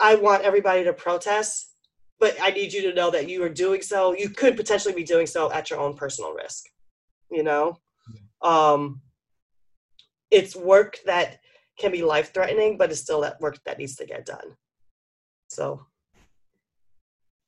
[0.00, 1.75] I want everybody to protest,
[2.18, 4.14] but I need you to know that you are doing so.
[4.16, 6.64] You could potentially be doing so at your own personal risk.
[7.30, 7.78] You know,
[8.42, 9.00] um,
[10.30, 11.40] it's work that
[11.78, 14.56] can be life threatening, but it's still that work that needs to get done.
[15.48, 15.86] So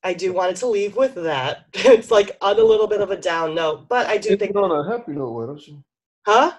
[0.03, 1.66] I do wanted to leave with that.
[1.75, 4.51] it's like on a little bit of a down note, but I do End think,
[4.51, 5.83] it on a happy note, why don't you?
[6.27, 6.53] huh?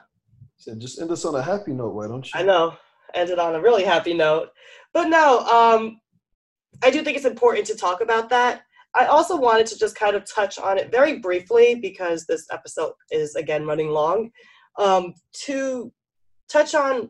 [0.57, 2.39] Said just end us on a happy note, why don't you?
[2.39, 2.75] I know,
[3.13, 4.49] ended on a really happy note.
[4.93, 6.01] But no, um,
[6.83, 8.63] I do think it's important to talk about that.
[8.95, 12.93] I also wanted to just kind of touch on it very briefly because this episode
[13.11, 14.31] is again running long.
[14.77, 15.13] Um,
[15.45, 15.91] to
[16.49, 17.09] touch on,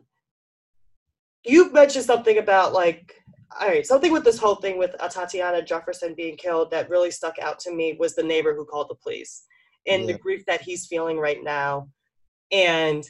[1.44, 3.14] you mentioned something about like,
[3.58, 7.10] all right, something with this whole thing with uh, Tatiana Jefferson being killed that really
[7.10, 9.44] stuck out to me was the neighbor who called the police
[9.86, 11.88] and the grief that he's feeling right now.
[12.52, 13.04] And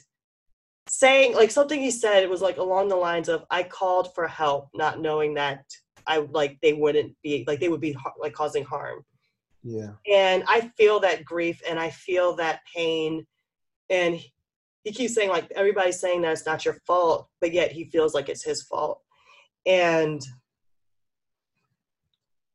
[0.87, 4.67] saying like something he said was like along the lines of i called for help
[4.73, 5.63] not knowing that
[6.07, 9.03] i like they wouldn't be like they would be like causing harm
[9.63, 9.91] Yeah.
[10.11, 13.25] and i feel that grief and i feel that pain
[13.89, 17.85] and he- keeps saying like everybody's saying that it's not your fault but yet he
[17.85, 19.01] feels like it's his fault
[19.65, 20.21] and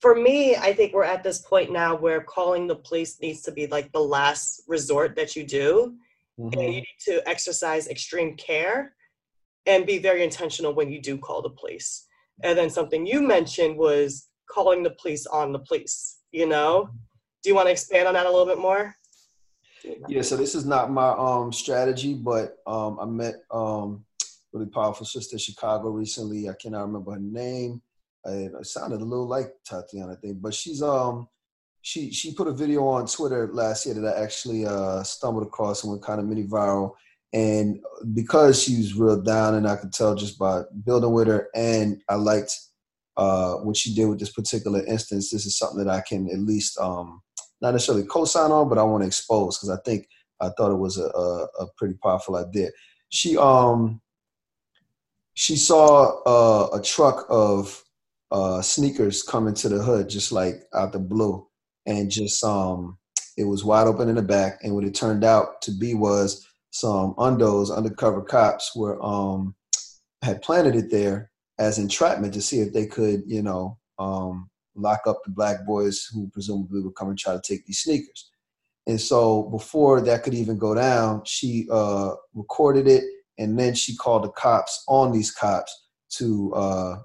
[0.01, 3.53] for me i think we're at this point now where calling the police needs to
[3.53, 5.95] be like the last resort that you do
[6.53, 6.75] and you Mhm.
[6.75, 8.95] need to exercise extreme care
[9.67, 12.06] and be very intentional when you do call the police.
[12.43, 16.19] And then something you mentioned was calling the police on the police.
[16.33, 16.91] You know,
[17.43, 18.95] do you want to expand on that a little bit more?
[20.09, 24.05] Yeah, so this is not my um strategy, but um I met um
[24.53, 26.49] really powerful sister in Chicago recently.
[26.49, 27.83] I cannot remember her name.
[28.25, 31.29] It sounded a little like Tatiana, I think, but she's um
[31.83, 35.85] she she put a video on Twitter last year that I actually uh stumbled across
[35.85, 36.95] and went kind of mini viral.
[37.33, 37.81] And
[38.15, 42.01] because she was real down, and I could tell just by building with her, and
[42.09, 42.57] I liked
[43.17, 45.31] uh, what she did with this particular instance.
[45.31, 47.23] This is something that I can at least um,
[47.61, 50.09] not necessarily co-sign on, but I want to expose because I think
[50.41, 52.71] I thought it was a, a, a, pretty powerful idea.
[53.09, 54.01] She um
[55.35, 57.83] she saw uh, a truck of
[58.31, 61.47] uh, sneakers coming to the hood just like out the blue,
[61.87, 62.99] and just um
[63.37, 66.47] it was wide open in the back, and what it turned out to be was
[66.81, 69.55] some undos, undercover cops, were um
[70.23, 75.01] had planted it there as entrapment to see if they could, you know, um, lock
[75.07, 78.31] up the black boys who presumably would come and try to take these sneakers.
[78.87, 83.05] And so before that could even go down, she uh, recorded it
[83.39, 86.97] and then she called the cops on these cops to uh,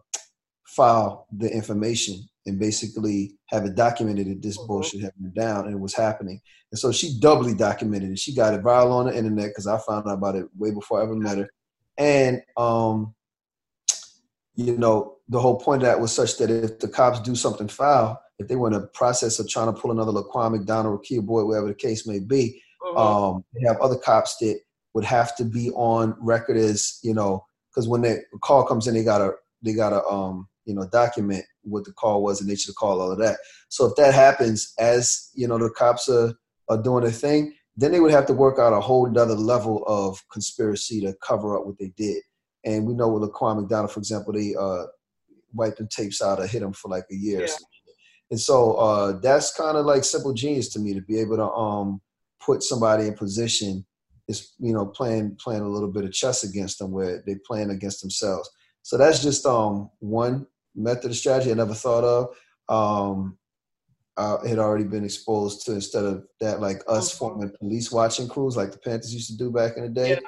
[0.65, 4.67] file the information and basically have it documented that this mm-hmm.
[4.67, 6.41] bullshit had been down and it was happening.
[6.71, 8.19] And so she doubly documented it.
[8.19, 10.99] She got it viral on the internet because I found out about it way before
[10.99, 11.49] I ever met her.
[11.97, 13.13] And um,
[14.55, 17.67] you know, the whole point of that was such that if the cops do something
[17.67, 20.99] foul, if they were in the process of trying to pull another Laquan McDonald or
[20.99, 22.97] Kia Boyd, whatever the case may be, mm-hmm.
[22.97, 24.59] um, they have other cops that
[24.93, 28.93] would have to be on record as, you know, because when the call comes in,
[28.93, 32.75] they gotta they gotta um, you know, document what the call was and nature of
[32.75, 33.37] the call, all of that.
[33.69, 36.33] So if that happens as, you know, the cops are,
[36.69, 39.83] are doing their thing, then they would have to work out a whole other level
[39.87, 42.21] of conspiracy to cover up what they did.
[42.63, 44.85] And we know with Laquan McDonald, for example, they uh,
[45.53, 47.41] wiped the tapes out or hit him for like a year.
[47.41, 47.53] Yeah.
[48.29, 51.49] And so uh, that's kind of like simple genius to me to be able to
[51.51, 52.01] um,
[52.39, 53.85] put somebody in position
[54.27, 57.69] is you know playing playing a little bit of chess against them where they playing
[57.69, 58.49] against themselves.
[58.83, 62.35] So that's just um, one method of strategy I never thought of.
[62.69, 63.37] Um,
[64.17, 67.17] I had already been exposed to instead of that like us mm-hmm.
[67.17, 70.09] forming police watching crews like the Panthers used to do back in the day.
[70.11, 70.19] Yeah.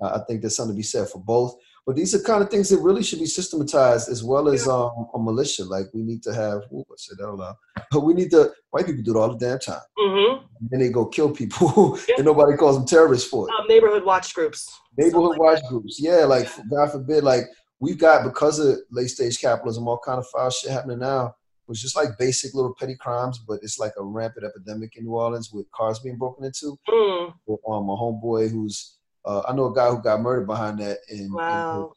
[0.00, 1.56] Uh, I think there's something to be said for both.
[1.84, 5.08] But these are kind of things that really should be systematized as well as um,
[5.14, 5.64] a militia.
[5.64, 7.56] Like we need to have, ooh, I said that aloud.
[7.90, 9.80] But we need to, white people do it all the damn time.
[9.98, 10.44] Mm-hmm.
[10.60, 12.16] And then they go kill people yeah.
[12.18, 13.52] and nobody calls them terrorists for it.
[13.58, 14.70] Um, neighborhood watch groups.
[14.96, 15.98] Neighborhood watch groups.
[16.00, 17.46] Yeah, like God forbid, like
[17.82, 21.34] we've got, because of late stage capitalism, all kind of foul shit happening now.
[21.68, 25.14] It's just like basic little petty crimes, but it's like a rampant epidemic in New
[25.14, 26.76] Orleans with cars being broken into.
[26.88, 27.32] Mm.
[27.48, 31.32] Um, a homeboy who's uh, I know a guy who got murdered behind that, and,
[31.32, 31.92] wow.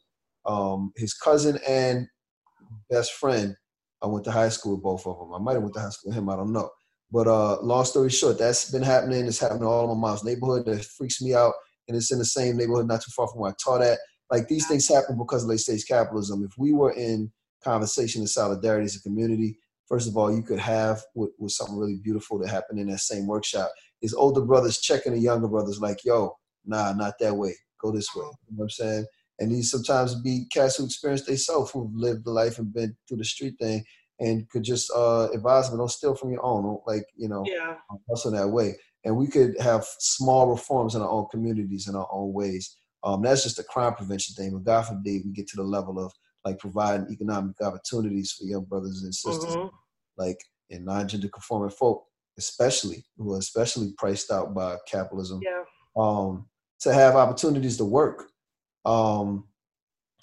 [0.46, 2.08] and um, his cousin and
[2.90, 3.54] best friend.
[4.02, 5.34] I went to high school with both of them.
[5.34, 6.28] I might have went to high school with him.
[6.28, 6.70] I don't know.
[7.10, 9.26] But uh, long story short, that's been happening.
[9.26, 10.66] It's happening all in my mom's neighborhood.
[10.66, 11.54] That freaks me out,
[11.88, 13.98] and it's in the same neighborhood, not too far from where I taught at.
[14.30, 16.44] Like these things happen because of late stage capitalism.
[16.44, 17.30] If we were in
[17.62, 21.76] conversation and solidarity as a community, first of all, you could have with, with something
[21.76, 23.70] really beautiful that happened in that same workshop.
[24.02, 27.54] Is older brothers checking the younger brothers like, "Yo, nah, not that way.
[27.80, 28.24] Go this way.
[28.24, 29.06] You know what I'm saying?
[29.38, 33.18] And these sometimes be cats who experience themselves, who've lived the life and been through
[33.18, 33.84] the street thing,
[34.18, 36.62] and could just uh, advise them, don't steal from your own.
[36.62, 37.76] Don't, like you know, yeah.
[38.08, 38.76] hustle that way.
[39.04, 42.76] And we could have small reforms in our own communities in our own ways.
[43.04, 44.52] Um, that's just a crime prevention thing.
[44.52, 46.12] But God forbid we get to the level of
[46.44, 49.74] like providing economic opportunities for young brothers and sisters, mm-hmm.
[50.16, 50.38] like
[50.70, 52.04] in non-gender conforming folk,
[52.38, 55.40] especially who are especially priced out by capitalism.
[55.42, 55.62] Yeah.
[55.96, 56.46] Um,
[56.80, 58.30] to have opportunities to work.
[58.84, 59.44] Um,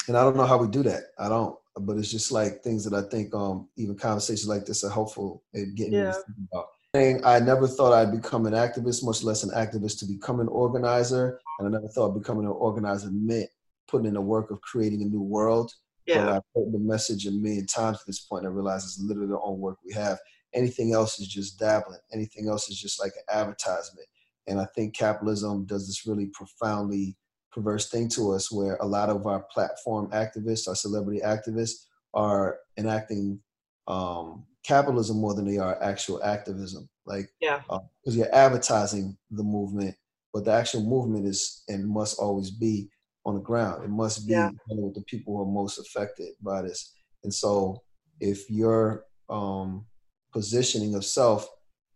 [0.07, 1.03] and I don't know how we do that.
[1.17, 4.83] I don't, but it's just like things that I think um, even conversations like this
[4.83, 6.13] are helpful at getting yeah.
[6.27, 6.59] me
[6.95, 11.39] I never thought I'd become an activist, much less an activist to become an organizer.
[11.57, 13.49] And I never thought becoming an organizer meant
[13.87, 15.73] putting in the work of creating a new world.
[16.05, 16.25] Yeah.
[16.25, 18.45] But I've heard the message a million times at this point.
[18.45, 20.19] I realize it's literally the only work we have.
[20.53, 21.99] Anything else is just dabbling.
[22.13, 24.07] Anything else is just like an advertisement.
[24.45, 27.17] And I think capitalism does this really profoundly
[27.51, 32.59] perverse thing to us where a lot of our platform activists, our celebrity activists, are
[32.77, 33.39] enacting
[33.87, 36.89] um, capitalism more than they are actual activism.
[37.05, 39.95] Like, yeah, because uh, you're advertising the movement,
[40.33, 42.89] but the actual movement is and must always be
[43.25, 43.83] on the ground.
[43.83, 44.51] It must be yeah.
[44.69, 46.93] with the people who are most affected by this.
[47.23, 47.81] And so,
[48.19, 49.85] if your um,
[50.31, 51.47] positioning of self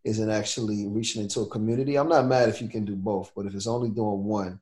[0.07, 1.97] isn't actually reaching into a community.
[1.97, 4.59] I'm not mad if you can do both, but if it's only doing one,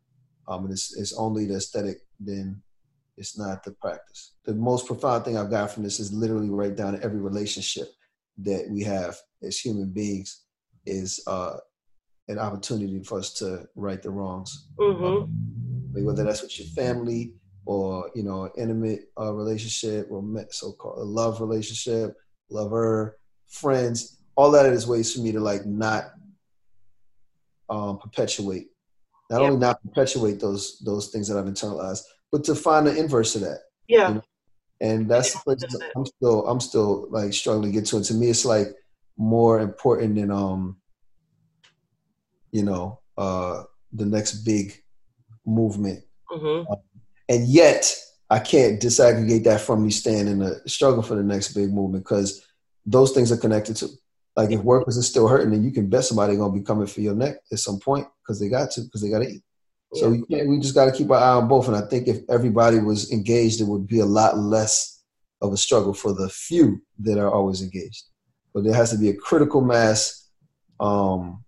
[0.47, 2.61] um, and it's, it's only the aesthetic, then
[3.17, 4.35] It's not the practice.
[4.45, 7.87] The most profound thing I've got from this is literally right down to every relationship
[8.39, 10.43] that we have as human beings
[10.85, 11.57] is uh,
[12.27, 14.67] an opportunity for us to right the wrongs.
[14.77, 16.03] Mm-hmm.
[16.03, 17.33] whether that's with your family
[17.65, 22.15] or you know, intimate uh, relationship or so-called a love relationship,
[22.49, 24.19] lover, friends.
[24.35, 26.11] All that is ways for me to like not
[27.69, 28.67] um, perpetuate,
[29.31, 32.01] not only not perpetuate those those things that I've internalized,
[32.35, 33.59] but to find the inverse of that.
[33.87, 34.09] Yeah.
[34.09, 34.23] You know?
[34.81, 35.63] And that's the place
[35.95, 37.95] I'm still I'm still like struggling to get to.
[37.95, 38.67] And to me, it's like
[39.15, 40.75] more important than um,
[42.51, 43.63] you know, uh,
[43.93, 44.73] the next big
[45.45, 46.03] movement.
[46.29, 46.69] Mm-hmm.
[46.69, 46.77] Um,
[47.29, 47.95] and yet,
[48.29, 52.03] I can't disaggregate that from me staying in the struggle for the next big movement
[52.03, 52.45] because
[52.85, 53.87] those things are connected to.
[54.35, 56.99] Like if workers are still hurting, then you can bet somebody gonna be coming for
[56.99, 59.43] your neck at some point because they got to because they got to eat.
[59.95, 61.67] So yeah, we just got to keep our eye on both.
[61.67, 65.03] And I think if everybody was engaged, it would be a lot less
[65.41, 68.05] of a struggle for the few that are always engaged.
[68.53, 70.29] But there has to be a critical mass
[70.79, 71.43] um,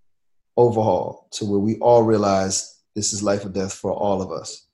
[0.56, 4.68] overhaul to where we all realize this is life or death for all of us.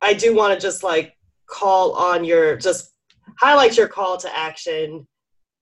[0.00, 2.92] I do want to just like call on your, just
[3.38, 5.06] highlight your call to action.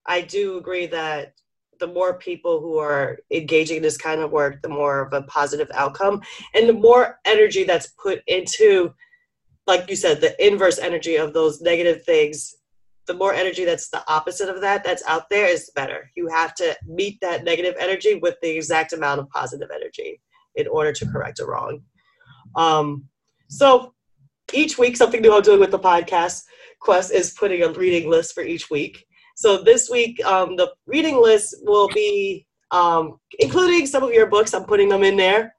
[0.07, 1.35] I do agree that
[1.81, 5.23] the more people who are engaging in this kind of work, the more of a
[5.23, 6.23] positive outcome
[6.55, 8.93] and the more energy that's put into,
[9.67, 12.55] like you said, the inverse energy of those negative things.
[13.07, 16.11] The more energy that's the opposite of that that's out there is better.
[16.15, 20.21] You have to meet that negative energy with the exact amount of positive energy
[20.55, 21.81] in order to correct a wrong.
[22.55, 23.07] Um,
[23.49, 23.95] so
[24.53, 26.43] each week, something new I'm doing with the podcast
[26.81, 29.05] Quess is putting a reading list for each week.
[29.41, 34.53] So this week, um, the reading list will be um, including some of your books.
[34.53, 35.55] I'm putting them in there.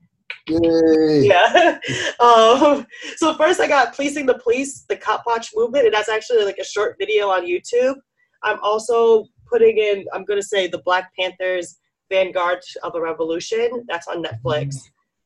[0.48, 1.26] Yay.
[1.26, 1.80] Yeah.
[2.20, 6.46] um, so first, I got "Policing the Police: The Cop Watch Movement," and that's actually
[6.46, 7.96] like a short video on YouTube.
[8.44, 10.06] I'm also putting in.
[10.14, 11.80] I'm going to say the Black Panthers
[12.12, 13.84] Vanguard of a Revolution.
[13.90, 14.76] That's on Netflix.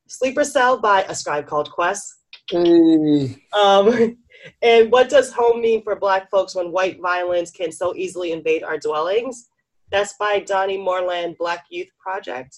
[0.07, 2.19] Sleeper Cell by a scribe called Quess.
[2.49, 3.35] Hey.
[3.51, 4.17] Um,
[4.61, 8.63] and what does home mean for Black folks when white violence can so easily invade
[8.63, 9.49] our dwellings?
[9.91, 12.57] That's by Donnie Moreland Black Youth Project.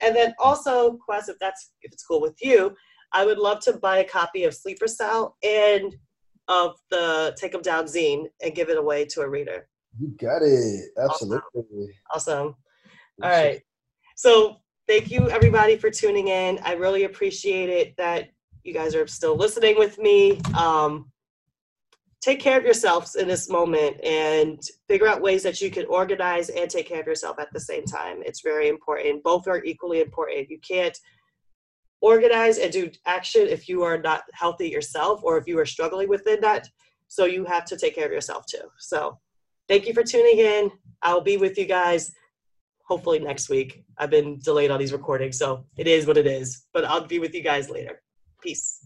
[0.00, 2.76] And then also, Quess, if that's if it's cool with you,
[3.12, 5.96] I would love to buy a copy of Sleeper Cell and
[6.46, 9.68] of the Take 'em Down zine and give it away to a reader.
[9.98, 10.90] You got it.
[10.98, 11.42] Absolutely.
[12.12, 12.38] Awesome.
[12.38, 12.56] awesome.
[13.22, 13.60] All right.
[14.16, 14.56] So
[14.86, 16.58] thank you everybody for tuning in.
[16.62, 18.30] I really appreciate it that
[18.64, 20.40] you guys are still listening with me.
[20.56, 21.10] Um,
[22.20, 26.48] take care of yourselves in this moment and figure out ways that you can organize
[26.48, 28.22] and take care of yourself at the same time.
[28.24, 29.22] It's very important.
[29.22, 30.50] Both are equally important.
[30.50, 30.98] You can't
[32.00, 36.08] organize and do action if you are not healthy yourself or if you are struggling
[36.08, 36.68] within that.
[37.08, 38.68] So you have to take care of yourself too.
[38.78, 39.18] So
[39.68, 40.70] thank you for tuning in.
[41.02, 42.12] I'll be with you guys
[42.84, 43.84] hopefully next week.
[43.98, 46.66] I've been delayed on these recordings, so it is what it is.
[46.72, 48.00] But I'll be with you guys later.
[48.42, 48.84] Peace.